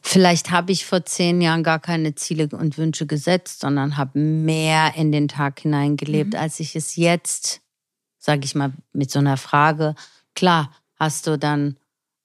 [0.00, 4.94] Vielleicht habe ich vor zehn Jahren gar keine Ziele und Wünsche gesetzt, sondern habe mehr
[4.96, 6.38] in den Tag hineingelebt, mhm.
[6.38, 7.60] als ich es jetzt,
[8.18, 9.94] sage ich mal, mit so einer Frage.
[10.34, 11.76] Klar, hast du dann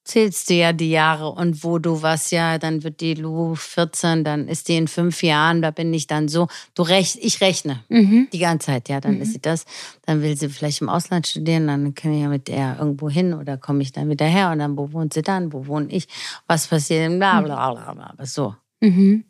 [0.09, 4.23] zählst du ja die Jahre und wo du was ja, dann wird die Lu 14,
[4.23, 6.47] dann ist die in fünf Jahren, da bin ich dann so.
[6.73, 8.27] Du rech, ich rechne mhm.
[8.33, 9.21] die ganze Zeit, ja, dann mhm.
[9.21, 9.65] ist sie das.
[10.05, 13.33] Dann will sie vielleicht im Ausland studieren, dann kann ich ja mit der irgendwo hin
[13.33, 16.07] oder komme ich dann wieder her und dann, wo wohnt sie dann, wo wohne ich,
[16.47, 18.25] was passiert, bla bla bla bla, bla.
[18.25, 18.55] so.
[18.81, 19.25] Mhm.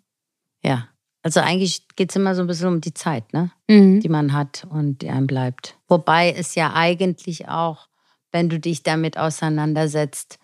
[0.63, 0.87] Ja.
[1.21, 3.51] Also eigentlich geht es immer so ein bisschen um die Zeit, ne?
[3.67, 3.99] Mhm.
[3.99, 5.75] Die man hat und die einem bleibt.
[5.89, 7.89] Wobei es ja eigentlich auch,
[8.31, 10.38] wenn du dich damit auseinandersetzt,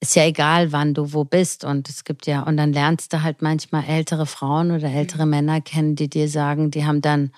[0.00, 1.64] ist ja egal, wann du wo bist.
[1.64, 5.30] Und es gibt ja, und dann lernst du halt manchmal ältere Frauen oder ältere mhm.
[5.30, 7.32] Männer kennen, die dir sagen, die haben dann,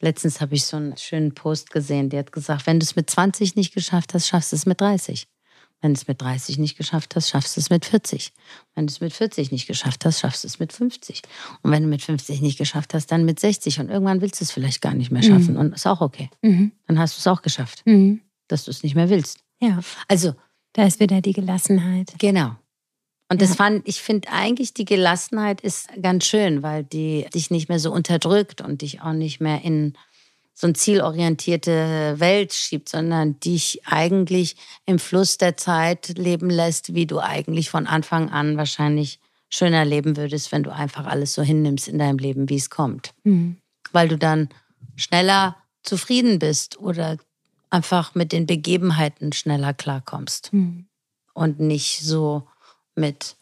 [0.00, 3.08] letztens habe ich so einen schönen Post gesehen, die hat gesagt, wenn du es mit
[3.08, 5.28] 20 nicht geschafft hast, schaffst du es mit 30.
[5.80, 8.32] Wenn du es mit 30 nicht geschafft hast, schaffst du es mit 40.
[8.74, 11.22] Wenn du es mit 40 nicht geschafft hast, schaffst du es mit 50.
[11.62, 13.80] Und wenn du mit 50 nicht geschafft hast, dann mit 60.
[13.80, 15.54] Und irgendwann willst du es vielleicht gar nicht mehr schaffen.
[15.54, 15.60] Mhm.
[15.60, 16.30] Und ist auch okay.
[16.40, 16.70] Mhm.
[16.86, 18.20] Dann hast du es auch geschafft, mhm.
[18.46, 19.40] dass du es nicht mehr willst.
[19.60, 19.80] Ja.
[20.06, 20.34] Also
[20.72, 22.14] da ist wieder die Gelassenheit.
[22.18, 22.56] Genau.
[23.28, 23.46] Und ja.
[23.46, 27.78] das fand, ich finde eigentlich, die Gelassenheit ist ganz schön, weil die dich nicht mehr
[27.78, 29.94] so unterdrückt und dich auch nicht mehr in
[30.54, 37.06] so eine zielorientierte Welt schiebt, sondern dich eigentlich im Fluss der Zeit leben lässt, wie
[37.06, 41.88] du eigentlich von Anfang an wahrscheinlich schöner leben würdest, wenn du einfach alles so hinnimmst
[41.88, 43.12] in deinem Leben, wie es kommt.
[43.24, 43.56] Mhm.
[43.92, 44.48] Weil du dann
[44.96, 47.16] schneller zufrieden bist oder
[47.72, 50.86] einfach mit den Begebenheiten schneller klarkommst mhm.
[51.32, 52.46] und nicht so
[52.94, 53.36] mit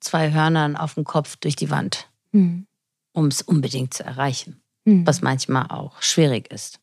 [0.00, 2.66] zwei Hörnern auf dem Kopf durch die Wand, mhm.
[3.12, 5.06] um es unbedingt zu erreichen, mhm.
[5.06, 6.78] was manchmal auch schwierig ist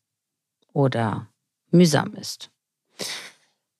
[0.72, 1.26] oder
[1.70, 2.50] mühsam ist.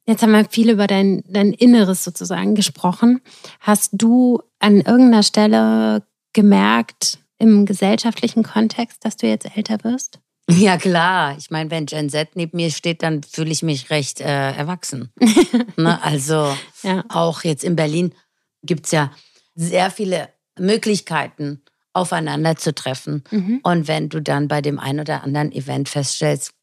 [0.06, 3.20] Jetzt haben wir viel über dein, dein Inneres sozusagen gesprochen.
[3.60, 10.20] Hast du an irgendeiner Stelle gemerkt im gesellschaftlichen Kontext, dass du jetzt älter wirst?
[10.58, 11.36] Ja, klar.
[11.38, 15.12] Ich meine, wenn Gen Z neben mir steht, dann fühle ich mich recht äh, erwachsen.
[15.76, 16.02] ne?
[16.02, 17.04] Also ja.
[17.08, 18.14] auch jetzt in Berlin
[18.62, 19.12] gibt es ja
[19.54, 23.24] sehr viele Möglichkeiten, aufeinander zu treffen.
[23.30, 23.60] Mhm.
[23.62, 26.54] Und wenn du dann bei dem einen oder anderen Event feststellst,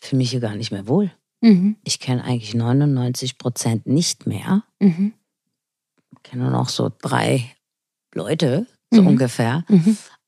[0.00, 1.10] fühle mich hier gar nicht mehr wohl.
[1.40, 1.76] Mhm.
[1.84, 4.64] Ich kenne eigentlich 99 Prozent nicht mehr.
[4.80, 5.12] Mhm.
[6.16, 7.54] Ich kenne nur noch so drei
[8.14, 9.08] Leute, so mhm.
[9.08, 9.64] ungefähr.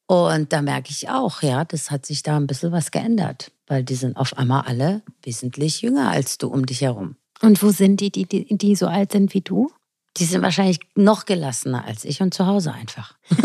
[0.06, 3.82] Und da merke ich auch, ja, das hat sich da ein bisschen was geändert, weil
[3.82, 7.16] die sind auf einmal alle wesentlich jünger als du um dich herum.
[7.42, 9.70] Und wo sind die, die, die, die so alt sind wie du?
[10.16, 13.14] Die sind wahrscheinlich noch gelassener als ich und zu Hause einfach.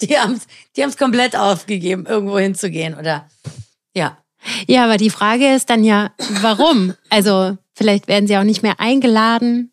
[0.00, 3.28] die haben es die komplett aufgegeben, irgendwo hinzugehen oder
[3.94, 4.18] ja.
[4.68, 6.94] Ja, aber die Frage ist dann ja, warum?
[7.08, 9.72] Also vielleicht werden sie auch nicht mehr eingeladen.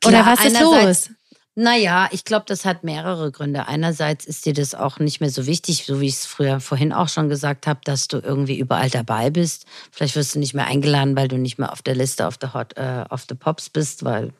[0.00, 1.10] Klar, oder was ist los?
[1.58, 3.66] Naja, ich glaube, das hat mehrere Gründe.
[3.66, 6.92] Einerseits ist dir das auch nicht mehr so wichtig, so wie ich es früher vorhin
[6.92, 9.64] auch schon gesagt habe, dass du irgendwie überall dabei bist.
[9.90, 12.52] Vielleicht wirst du nicht mehr eingeladen, weil du nicht mehr auf der Liste auf der
[12.52, 14.34] Hot, äh, auf the Pops bist, weil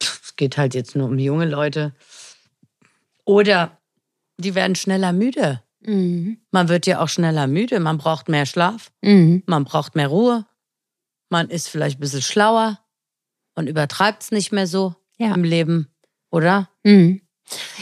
[0.00, 1.94] es geht halt jetzt nur um junge Leute.
[3.24, 3.78] Oder
[4.36, 5.62] die werden schneller müde.
[5.82, 6.40] Mhm.
[6.50, 7.78] Man wird ja auch schneller müde.
[7.78, 8.90] Man braucht mehr Schlaf.
[9.02, 9.44] Mhm.
[9.46, 10.46] Man braucht mehr Ruhe.
[11.28, 12.80] Man ist vielleicht ein bisschen schlauer
[13.54, 15.32] und übertreibt es nicht mehr so ja.
[15.32, 15.86] im Leben
[16.30, 16.68] oder?
[16.84, 17.20] Mhm.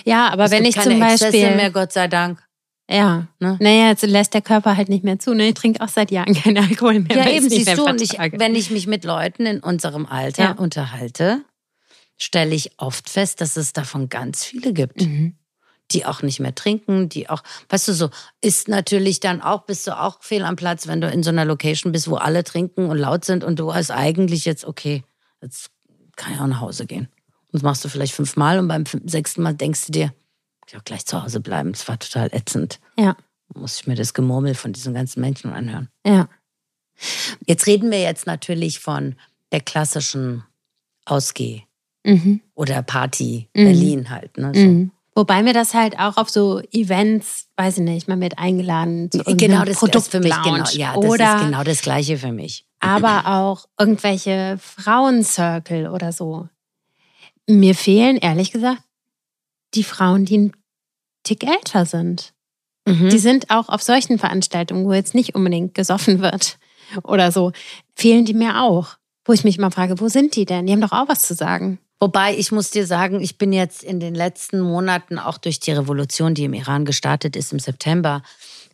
[0.05, 1.55] Ja, aber es wenn ich zum Beispiel.
[1.55, 2.43] mehr, Gott sei Dank.
[2.91, 3.29] Ja.
[3.39, 3.59] Ne?
[3.61, 5.35] Naja, jetzt lässt der Körper halt nicht mehr zu.
[5.35, 5.49] Ne?
[5.49, 7.19] Ich trinke auch seit Jahren keinen Alkohol mehr.
[7.19, 10.53] Ja, eben, siehst du, und ich, wenn ich mich mit Leuten in unserem Alter ja.
[10.53, 11.43] unterhalte,
[12.17, 15.03] stelle ich oft fest, dass es davon ganz viele gibt.
[15.03, 15.37] Mhm.
[15.91, 18.11] Die auch nicht mehr trinken, die auch, weißt du, so
[18.43, 21.47] ist natürlich dann auch, bist du auch fehl am Platz, wenn du in so einer
[21.47, 25.03] Location bist, wo alle trinken und laut sind und du hast eigentlich jetzt, okay,
[25.41, 25.71] jetzt
[26.17, 27.09] kann ich auch nach Hause gehen.
[27.51, 30.13] Und das machst du vielleicht fünfmal und beim sechsten Mal denkst du dir,
[30.67, 31.73] ich will gleich zu Hause bleiben.
[31.73, 32.79] Das war total ätzend.
[32.99, 33.17] Ja.
[33.55, 35.89] Muss ich mir das Gemurmel von diesen ganzen Menschen anhören.
[36.07, 36.29] Ja.
[37.47, 39.17] Jetzt reden wir jetzt natürlich von
[39.51, 40.45] der klassischen
[41.07, 41.63] Ausgeh.
[42.05, 42.41] Mhm.
[42.55, 43.65] Oder Party mhm.
[43.65, 44.37] Berlin halt.
[44.37, 44.61] Ne, so.
[44.61, 44.91] Mhm.
[45.15, 49.19] Wobei mir das halt auch auf so Events, weiß ich nicht, man wird eingeladen zu
[49.25, 52.67] Genau, das ist für mich genau, ja, das oder, ist genau das Gleiche für mich.
[52.79, 56.49] Aber auch irgendwelche Frauencircle oder so.
[57.49, 58.83] Mir fehlen, ehrlich gesagt,
[59.75, 60.53] die Frauen, die ein
[61.25, 62.33] Tick älter sind.
[62.87, 63.11] Mhm.
[63.11, 66.59] Die sind auch auf solchen Veranstaltungen, wo jetzt nicht unbedingt gesoffen wird
[67.03, 67.53] oder so,
[67.95, 68.97] fehlen die mir auch.
[69.25, 70.67] Wo ich mich immer frage, wo sind die denn?
[70.67, 71.79] Die haben doch auch was zu sagen.
[72.01, 75.73] Wobei ich muss dir sagen, ich bin jetzt in den letzten Monaten auch durch die
[75.73, 78.23] Revolution, die im Iran gestartet ist im September,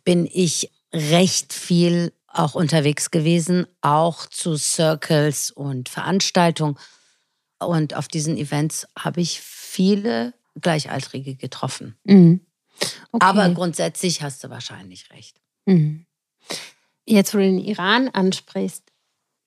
[0.03, 6.77] bin ich recht viel auch unterwegs gewesen, auch zu Circles und Veranstaltungen.
[7.59, 11.97] Und auf diesen Events habe ich viele Gleichaltrige getroffen.
[12.03, 12.41] Mhm.
[13.11, 13.25] Okay.
[13.25, 15.39] Aber grundsätzlich hast du wahrscheinlich recht.
[15.65, 16.05] Mhm.
[17.05, 18.83] Jetzt, wo du den Iran ansprichst,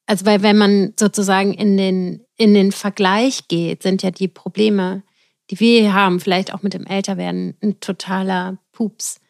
[0.07, 5.03] also weil wenn man sozusagen in den, in den Vergleich geht, sind ja die Probleme,
[5.51, 9.21] die wir hier haben, vielleicht auch mit dem Älterwerden, ein totaler Pups.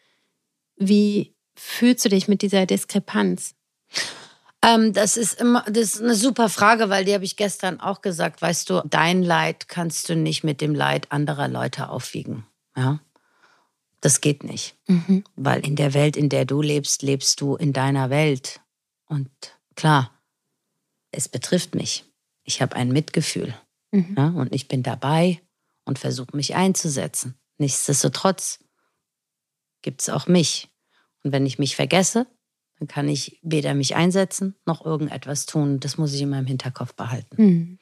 [0.77, 3.55] Wie fühlst du dich mit dieser Diskrepanz?
[4.61, 8.01] Ähm, das ist immer, das ist eine super Frage, weil die habe ich gestern auch
[8.01, 8.41] gesagt.
[8.41, 12.45] Weißt du, dein Leid kannst du nicht mit dem Leid anderer Leute aufwiegen.
[12.75, 12.99] Ja,
[14.01, 15.23] das geht nicht, mhm.
[15.35, 18.61] weil in der Welt, in der du lebst, lebst du in deiner Welt.
[19.07, 19.29] Und
[19.75, 20.11] klar,
[21.11, 22.05] es betrifft mich.
[22.43, 23.53] Ich habe ein Mitgefühl
[23.91, 24.15] mhm.
[24.17, 25.41] ja, und ich bin dabei
[25.85, 27.35] und versuche mich einzusetzen.
[27.57, 28.59] Nichtsdestotrotz
[29.81, 30.69] gibt es auch mich.
[31.23, 32.27] Und wenn ich mich vergesse,
[32.79, 35.79] dann kann ich weder mich einsetzen noch irgendetwas tun.
[35.79, 37.43] Das muss ich in meinem Hinterkopf behalten.
[37.43, 37.79] Mhm.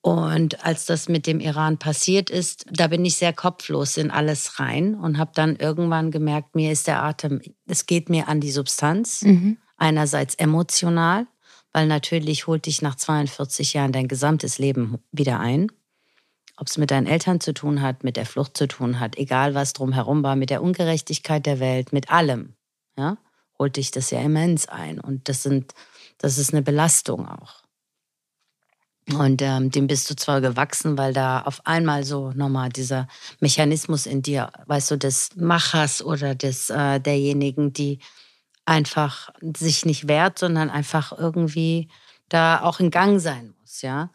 [0.00, 4.60] Und als das mit dem Iran passiert ist, da bin ich sehr kopflos in alles
[4.60, 8.50] rein und habe dann irgendwann gemerkt, mir ist der Atem, es geht mir an die
[8.50, 9.22] Substanz.
[9.22, 9.56] Mhm.
[9.78, 11.26] Einerseits emotional,
[11.72, 15.72] weil natürlich holt dich nach 42 Jahren dein gesamtes Leben wieder ein.
[16.58, 19.54] Ob es mit deinen Eltern zu tun hat, mit der Flucht zu tun hat, egal
[19.54, 22.54] was drumherum war, mit der Ungerechtigkeit der Welt, mit allem,
[22.96, 23.16] ja,
[23.64, 25.00] holt dich das ja immens ein.
[25.00, 25.72] Und das sind,
[26.18, 27.62] das ist eine Belastung auch.
[29.14, 33.08] Und ähm, dem bist du zwar gewachsen, weil da auf einmal so nochmal dieser
[33.40, 38.00] Mechanismus in dir, weißt du, des Machers oder des äh, derjenigen, die
[38.66, 41.88] einfach sich nicht wehrt, sondern einfach irgendwie
[42.28, 44.10] da auch in Gang sein muss, ja.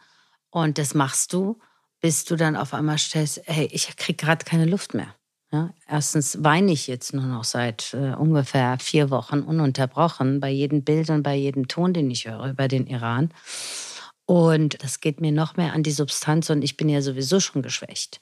[0.52, 1.60] Und das machst du,
[2.02, 5.16] bis du dann auf einmal stellst, hey, ich kriege gerade keine Luft mehr.
[5.52, 10.84] Ja, erstens weine ich jetzt nur noch seit äh, ungefähr vier Wochen ununterbrochen bei jedem
[10.84, 13.34] Bild und bei jedem Ton, den ich höre über den Iran.
[14.26, 17.64] Und das geht mir noch mehr an die Substanz und ich bin ja sowieso schon
[17.64, 18.20] geschwächt.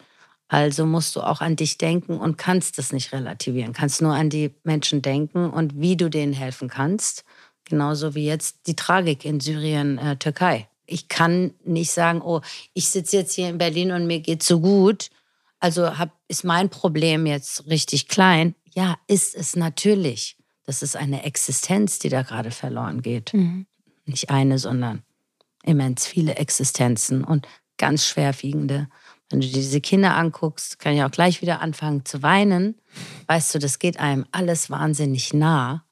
[0.48, 3.74] Also musst du auch an dich denken und kannst das nicht relativieren.
[3.74, 7.26] Kannst nur an die Menschen denken und wie du denen helfen kannst.
[7.66, 10.70] Genauso wie jetzt die Tragik in Syrien, äh, Türkei.
[10.86, 12.40] Ich kann nicht sagen, oh,
[12.74, 15.10] ich sitze jetzt hier in Berlin und mir geht so gut.
[15.60, 18.56] Also hab, ist mein Problem jetzt richtig klein.
[18.74, 20.38] Ja, ist es natürlich.
[20.66, 23.34] Das ist eine Existenz, die da gerade verloren geht.
[23.34, 23.66] Mhm.
[24.06, 25.04] Nicht eine, sondern
[25.64, 27.48] immens viele Existenzen und
[27.78, 28.88] ganz schwerwiegende.
[29.30, 32.80] Wenn du dir diese Kinder anguckst, kann ich auch gleich wieder anfangen zu weinen.
[33.28, 35.86] Weißt du, das geht einem alles wahnsinnig nah.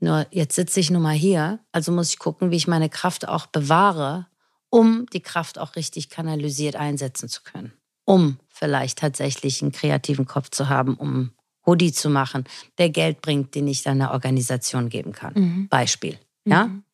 [0.00, 3.28] Nur jetzt sitze ich nun mal hier, also muss ich gucken, wie ich meine Kraft
[3.28, 4.26] auch bewahre,
[4.68, 7.72] um die Kraft auch richtig kanalisiert einsetzen zu können.
[8.04, 11.32] Um vielleicht tatsächlich einen kreativen Kopf zu haben, um
[11.66, 12.44] Hoodie zu machen,
[12.78, 15.32] der Geld bringt, den ich dann einer Organisation geben kann.
[15.34, 15.68] Mhm.
[15.68, 16.18] Beispiel.
[16.44, 16.66] Ja?
[16.66, 16.84] Mhm.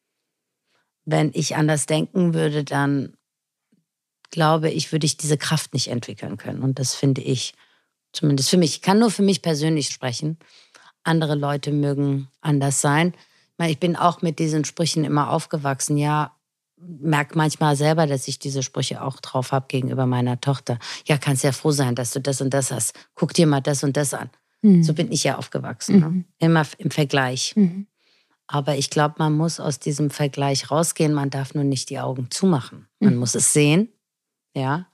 [1.05, 3.15] Wenn ich anders denken würde, dann
[4.31, 6.63] glaube ich, würde ich diese Kraft nicht entwickeln können.
[6.63, 7.55] Und das finde ich,
[8.13, 10.39] zumindest für mich, ich kann nur für mich persönlich sprechen.
[11.03, 13.15] Andere Leute mögen anders sein.
[13.59, 15.99] Ich bin auch mit diesen Sprüchen immer aufgewachsen.
[15.99, 16.37] Ja,
[16.81, 20.79] merke manchmal selber, dass ich diese Sprüche auch drauf habe gegenüber meiner Tochter.
[21.07, 22.95] Ja, kannst ja froh sein, dass du das und das hast.
[23.15, 24.31] Guck dir mal das und das an.
[24.63, 24.83] Mhm.
[24.83, 26.01] So bin ich ja aufgewachsen.
[26.01, 26.09] Ne?
[26.09, 26.17] Mhm.
[26.17, 26.25] Ne?
[26.39, 27.55] Immer im Vergleich.
[27.57, 27.87] Mhm.
[28.47, 31.13] Aber ich glaube, man muss aus diesem Vergleich rausgehen.
[31.13, 32.89] Man darf nur nicht die Augen zumachen.
[32.99, 33.21] Man mhm.
[33.21, 33.91] muss es sehen
[34.55, 34.87] ja,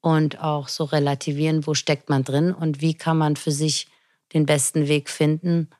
[0.00, 3.88] und auch so relativieren, wo steckt man drin und wie kann man für sich
[4.32, 5.70] den besten Weg finden,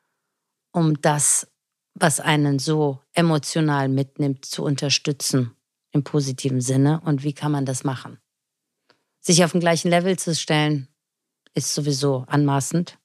[0.73, 1.49] um das,
[1.95, 5.55] was einen so emotional mitnimmt, zu unterstützen
[5.93, 8.19] im positiven Sinne und wie kann man das machen.
[9.21, 10.89] Sich auf dem gleichen Level zu stellen,
[11.55, 12.99] ist sowieso anmaßend.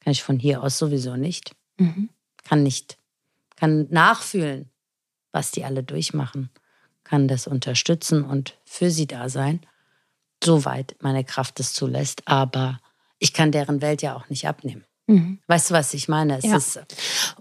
[0.00, 1.56] Kann ich von hier aus sowieso nicht.
[1.78, 2.10] Mhm.
[2.44, 2.98] Kann nicht,
[3.56, 4.70] kann nachfühlen,
[5.32, 6.50] was die alle durchmachen
[7.06, 9.60] kann das unterstützen und für sie da sein,
[10.42, 12.26] soweit meine Kraft es zulässt.
[12.26, 12.80] Aber
[13.18, 14.84] ich kann deren Welt ja auch nicht abnehmen.
[15.06, 15.38] Mhm.
[15.46, 16.38] Weißt du, was ich meine?
[16.42, 16.58] Ja.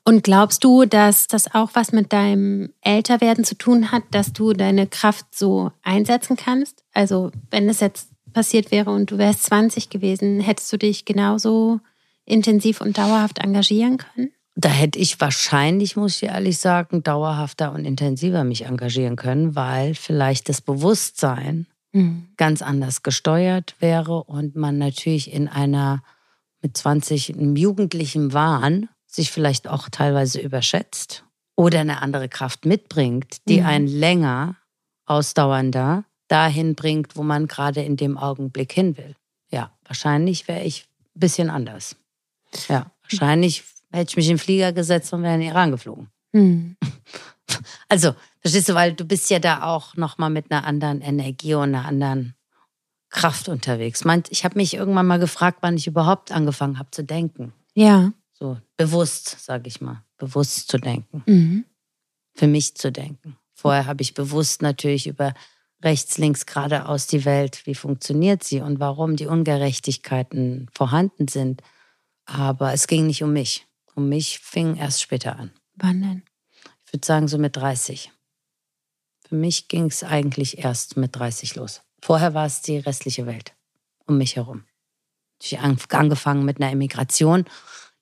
[0.04, 4.54] Und glaubst du, dass das auch was mit deinem Älterwerden zu tun hat, dass du
[4.54, 6.84] deine Kraft so einsetzen kannst?
[6.94, 11.80] Also, wenn es jetzt passiert wäre und du wärst 20 gewesen, hättest du dich genauso
[12.26, 14.32] intensiv und dauerhaft engagieren können?
[14.56, 19.96] Da hätte ich wahrscheinlich, muss ich ehrlich sagen, dauerhafter und intensiver mich engagieren können, weil
[19.96, 22.28] vielleicht das Bewusstsein mhm.
[22.38, 26.04] ganz anders gesteuert wäre und man natürlich in einer
[26.66, 31.24] mit 20 einem jugendlichen Wahn sich vielleicht auch teilweise überschätzt
[31.56, 33.68] oder eine andere Kraft mitbringt, die mhm.
[33.68, 34.56] einen länger
[35.06, 39.16] ausdauernder dahin bringt, wo man gerade in dem Augenblick hin will.
[39.52, 41.98] Ja, wahrscheinlich wäre ich ein bisschen anders.
[42.68, 46.10] Ja, wahrscheinlich hätte ich mich in den Flieger gesetzt und wäre in den Iran geflogen.
[46.34, 46.78] Mhm.
[47.88, 51.76] Also, verstehst du, weil du bist ja da auch nochmal mit einer anderen Energie und
[51.76, 52.34] einer anderen
[53.16, 54.04] Kraft unterwegs.
[54.30, 57.54] Ich habe mich irgendwann mal gefragt, wann ich überhaupt angefangen habe zu denken.
[57.74, 58.12] Ja.
[58.34, 61.24] So bewusst, sage ich mal, bewusst zu denken.
[61.26, 61.66] Mhm.
[62.34, 63.38] Für mich zu denken.
[63.54, 65.34] Vorher habe ich bewusst natürlich über
[65.82, 71.62] rechts, links, geradeaus die Welt, wie funktioniert sie und warum die Ungerechtigkeiten vorhanden sind.
[72.26, 73.66] Aber es ging nicht um mich.
[73.96, 75.52] Um mich fing erst später an.
[75.76, 76.24] Wann denn?
[76.86, 78.12] Ich würde sagen, so mit 30.
[79.30, 81.82] Für mich ging es eigentlich erst mit 30 los.
[82.06, 83.56] Vorher war es die restliche Welt
[84.06, 84.64] um mich herum.
[85.42, 87.46] Ich habe angefangen mit einer Immigration,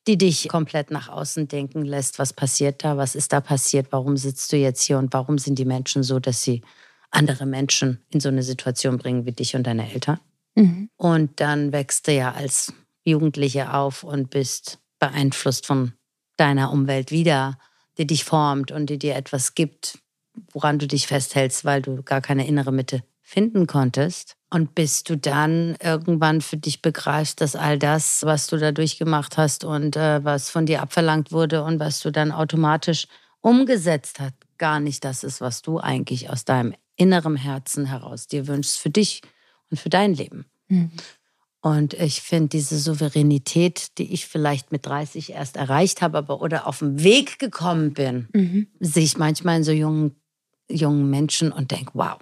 [0.07, 2.19] die dich komplett nach außen denken lässt.
[2.19, 2.97] Was passiert da?
[2.97, 3.87] Was ist da passiert?
[3.91, 4.97] Warum sitzt du jetzt hier?
[4.97, 6.63] Und warum sind die Menschen so, dass sie
[7.11, 10.19] andere Menschen in so eine Situation bringen wie dich und deine Eltern?
[10.55, 10.89] Mhm.
[10.97, 12.73] Und dann wächst du ja als
[13.05, 15.93] Jugendliche auf und bist beeinflusst von
[16.35, 17.57] deiner Umwelt wieder,
[17.97, 19.99] die dich formt und die dir etwas gibt,
[20.51, 24.35] woran du dich festhältst, weil du gar keine innere Mitte finden konntest.
[24.51, 29.37] Und bis du dann irgendwann für dich begreifst, dass all das, was du da durchgemacht
[29.37, 33.07] hast und äh, was von dir abverlangt wurde und was du dann automatisch
[33.41, 38.47] umgesetzt hast, gar nicht das ist, was du eigentlich aus deinem inneren Herzen heraus dir
[38.47, 39.21] wünschst für dich
[39.71, 40.45] und für dein Leben.
[40.67, 40.91] Mhm.
[41.61, 46.67] Und ich finde diese Souveränität, die ich vielleicht mit 30 erst erreicht habe, aber oder
[46.67, 48.67] auf dem Weg gekommen bin, mhm.
[48.79, 50.15] sehe ich manchmal in so jungen,
[50.69, 52.19] jungen Menschen und denke, wow,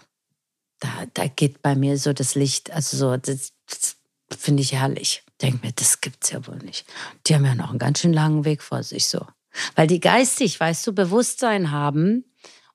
[0.81, 3.95] da, da geht bei mir so das Licht, also so, das, das
[4.37, 5.23] finde ich herrlich.
[5.41, 6.85] Denke mir, das gibt's ja wohl nicht.
[7.25, 9.25] Die haben ja noch einen ganz schön langen Weg vor sich so.
[9.75, 12.25] Weil die geistig, weißt du, Bewusstsein haben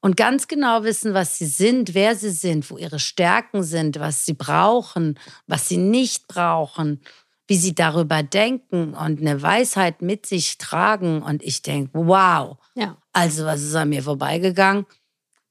[0.01, 4.25] und ganz genau wissen, was sie sind, wer sie sind, wo ihre Stärken sind, was
[4.25, 7.01] sie brauchen, was sie nicht brauchen,
[7.49, 11.23] wie sie darüber denken und eine Weisheit mit sich tragen.
[11.23, 12.97] Und ich denke, wow, ja.
[13.13, 14.87] also was ist an mir vorbeigegangen?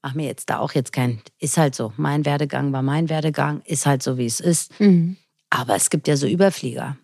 [0.06, 1.92] Mach mir jetzt da auch jetzt kein, ist halt so.
[1.96, 4.78] Mein Werdegang war mein Werdegang, ist halt so, wie es ist.
[4.78, 5.16] Mhm.
[5.50, 6.96] Aber es gibt ja so Überflieger.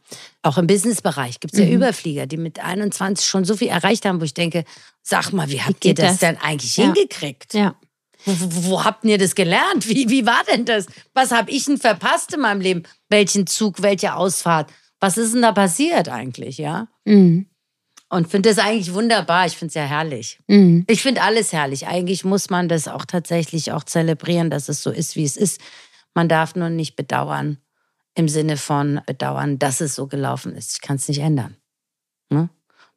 [0.42, 1.72] Auch im Businessbereich gibt es ja mhm.
[1.72, 4.64] Überflieger, die mit 21 schon so viel erreicht haben, wo ich denke,
[5.02, 6.84] sag mal, wie habt wie ihr das, das, denn eigentlich ja.
[6.84, 7.54] hingekriegt?
[7.54, 7.74] Ja.
[8.24, 9.88] Wo, wo, wo, habt ihr das gelernt?
[9.88, 10.86] Wie, wie war denn das?
[11.12, 12.84] Was habe ich denn verpasst in meinem Leben?
[13.08, 14.70] Welchen Zug, welche Ausfahrt?
[15.00, 16.86] Was ist denn da passiert eigentlich, ja?
[17.04, 17.46] Mhm.
[18.12, 19.46] Und finde das eigentlich wunderbar.
[19.46, 20.38] Ich finde es ja herrlich.
[20.46, 20.84] Mhm.
[20.86, 21.86] Ich finde alles herrlich.
[21.86, 25.62] Eigentlich muss man das auch tatsächlich auch zelebrieren, dass es so ist, wie es ist.
[26.12, 27.56] Man darf nur nicht bedauern
[28.14, 30.74] im Sinne von bedauern, dass es so gelaufen ist.
[30.74, 31.56] Ich kann es nicht ändern.
[32.28, 32.50] Ne?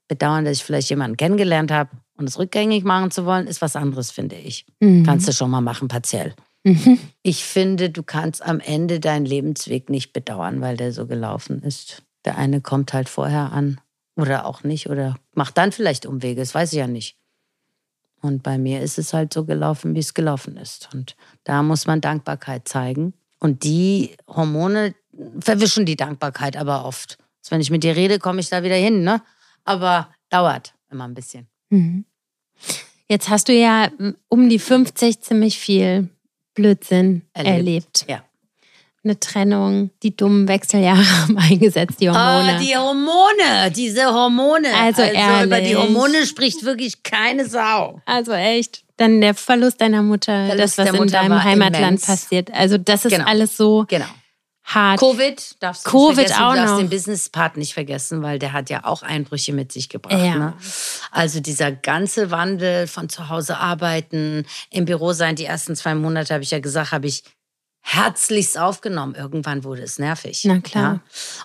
[0.09, 3.77] Bedauern, dass ich vielleicht jemanden kennengelernt habe und es rückgängig machen zu wollen, ist was
[3.77, 4.65] anderes, finde ich.
[4.81, 5.05] Mhm.
[5.05, 6.35] Kannst du schon mal machen, partiell.
[6.65, 6.99] Mhm.
[7.21, 12.03] Ich finde, du kannst am Ende deinen Lebensweg nicht bedauern, weil der so gelaufen ist.
[12.25, 13.79] Der eine kommt halt vorher an
[14.15, 14.89] oder auch nicht.
[14.89, 17.17] Oder macht dann vielleicht Umwege, das weiß ich ja nicht.
[18.21, 20.89] Und bei mir ist es halt so gelaufen, wie es gelaufen ist.
[20.93, 23.13] Und da muss man Dankbarkeit zeigen.
[23.39, 24.95] Und die Hormone
[25.39, 27.17] verwischen die Dankbarkeit aber oft.
[27.41, 29.21] Also wenn ich mit dir rede, komme ich da wieder hin, ne?
[29.63, 31.47] Aber dauert immer ein bisschen.
[31.69, 32.05] Mhm.
[33.07, 33.91] Jetzt hast du ja
[34.29, 36.09] um die 50 ziemlich viel
[36.55, 37.57] Blödsinn erlebt.
[37.57, 38.05] erlebt.
[38.09, 38.23] Ja
[39.05, 42.55] eine Trennung, die dummen Wechseljahre haben eingesetzt, die Hormone.
[42.55, 44.67] Ah, die Hormone, diese Hormone.
[44.75, 45.45] Also, also ehrlich.
[45.45, 48.01] über die Hormone spricht wirklich keine Sau.
[48.05, 48.83] Also echt.
[48.97, 52.05] Dann der Verlust deiner Mutter, Verlust das, was in deinem Heimatland immens.
[52.05, 52.53] passiert.
[52.53, 53.25] Also das ist genau.
[53.25, 54.05] alles so genau.
[54.63, 55.01] hart.
[55.01, 56.43] Covid darfst du Covid nicht vergessen.
[56.43, 56.79] Auch du darfst noch.
[56.79, 60.23] den Business-Part nicht vergessen, weil der hat ja auch Einbrüche mit sich gebracht.
[60.23, 60.35] Ja.
[60.35, 60.53] Ne?
[61.11, 66.33] Also dieser ganze Wandel von zu Hause arbeiten, im Büro sein, die ersten zwei Monate,
[66.33, 67.23] habe ich ja gesagt, habe ich
[67.87, 69.13] herzlichst aufgenommen.
[69.13, 70.43] Irgendwann wurde es nervig.
[70.45, 70.93] Na klar.
[70.93, 70.99] Ja?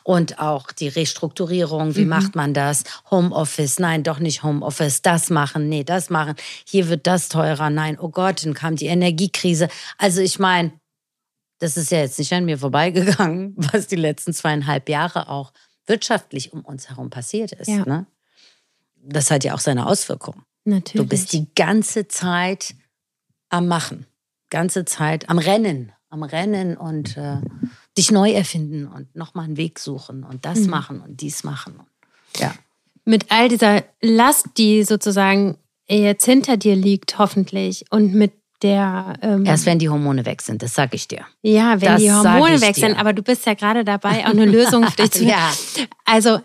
[0.04, 2.08] Und auch die Restrukturierung, wie mhm.
[2.08, 2.84] macht man das?
[3.10, 6.34] Homeoffice, nein, doch nicht Homeoffice, das machen, nee, das machen.
[6.64, 9.68] Hier wird das teurer, nein, oh Gott, dann kam die Energiekrise.
[9.98, 10.72] Also ich meine,
[11.58, 15.52] das ist ja jetzt nicht an mir vorbeigegangen, was die letzten zweieinhalb Jahre auch
[15.84, 17.68] wirtschaftlich um uns herum passiert ist.
[17.68, 17.84] Ja.
[17.84, 18.06] Ne?
[18.96, 20.42] Das hat ja auch seine Auswirkungen.
[20.64, 21.02] Natürlich.
[21.02, 22.74] Du bist die ganze Zeit
[23.50, 24.06] am Machen,
[24.48, 27.36] ganze Zeit am Rennen, am Rennen und äh,
[27.96, 30.70] dich neu erfinden und nochmal einen Weg suchen und das mhm.
[30.70, 31.80] machen und dies machen.
[32.36, 32.52] Ja.
[33.04, 35.56] Mit all dieser Last, die sozusagen
[35.88, 38.32] jetzt hinter dir liegt, hoffentlich, und mit
[38.62, 39.14] der.
[39.22, 41.24] Ähm, Erst wenn die Hormone weg sind, das sag ich dir.
[41.42, 42.86] Ja, wenn das die Hormone weg dir.
[42.86, 45.52] sind, aber du bist ja gerade dabei, auch eine Lösung für dich zu Ja.
[46.04, 46.40] Also,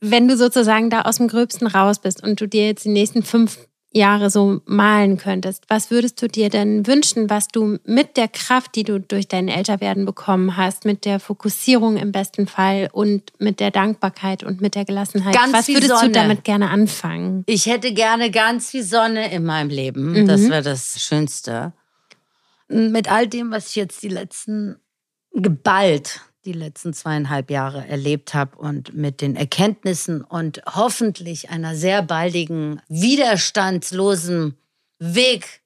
[0.00, 3.22] wenn du sozusagen da aus dem Gröbsten raus bist und du dir jetzt die nächsten
[3.22, 3.58] fünf
[3.98, 8.74] Jahre so malen könntest, was würdest du dir denn wünschen, was du mit der Kraft,
[8.74, 13.60] die du durch dein Älterwerden bekommen hast, mit der Fokussierung im besten Fall und mit
[13.60, 16.06] der Dankbarkeit und mit der Gelassenheit, ganz was würdest Sonne.
[16.06, 17.44] du damit gerne anfangen?
[17.46, 20.12] Ich hätte gerne ganz viel Sonne in meinem Leben.
[20.12, 20.26] Mhm.
[20.26, 21.72] Das wäre das Schönste.
[22.68, 24.76] Mit all dem, was ich jetzt die letzten
[25.32, 32.02] geballt die letzten zweieinhalb Jahre erlebt habe und mit den Erkenntnissen und hoffentlich einer sehr
[32.02, 34.56] baldigen, widerstandslosen
[34.98, 35.62] Weg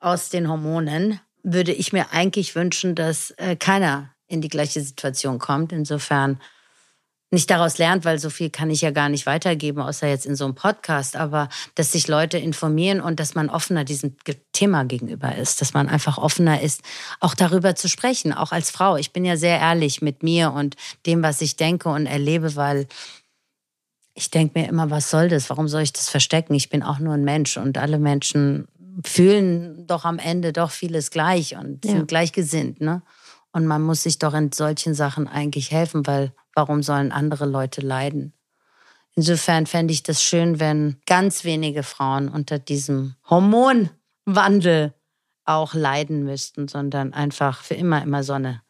[0.00, 5.38] aus den Hormonen, würde ich mir eigentlich wünschen, dass äh, keiner in die gleiche Situation
[5.38, 5.72] kommt.
[5.72, 6.40] Insofern
[7.30, 10.36] nicht daraus lernt, weil so viel kann ich ja gar nicht weitergeben, außer jetzt in
[10.36, 14.16] so einem Podcast, aber dass sich Leute informieren und dass man offener diesem
[14.52, 16.82] Thema gegenüber ist, dass man einfach offener ist,
[17.18, 18.96] auch darüber zu sprechen, auch als Frau.
[18.96, 22.86] Ich bin ja sehr ehrlich mit mir und dem, was ich denke und erlebe, weil
[24.14, 25.50] ich denke mir immer, was soll das?
[25.50, 26.54] Warum soll ich das verstecken?
[26.54, 28.68] Ich bin auch nur ein Mensch und alle Menschen
[29.04, 32.04] fühlen doch am Ende doch vieles gleich und sind ja.
[32.04, 33.02] gleichgesinnt, ne?
[33.52, 37.80] Und man muss sich doch in solchen Sachen eigentlich helfen, weil warum sollen andere Leute
[37.80, 38.32] leiden?
[39.14, 44.94] Insofern fände ich das schön, wenn ganz wenige Frauen unter diesem Hormonwandel
[45.44, 48.62] auch leiden müssten, sondern einfach für immer, immer Sonne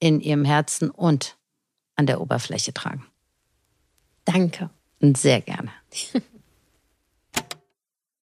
[0.00, 1.36] in ihrem Herzen und
[1.94, 3.06] an der Oberfläche tragen.
[4.24, 4.70] Danke.
[5.00, 5.70] Und sehr gerne.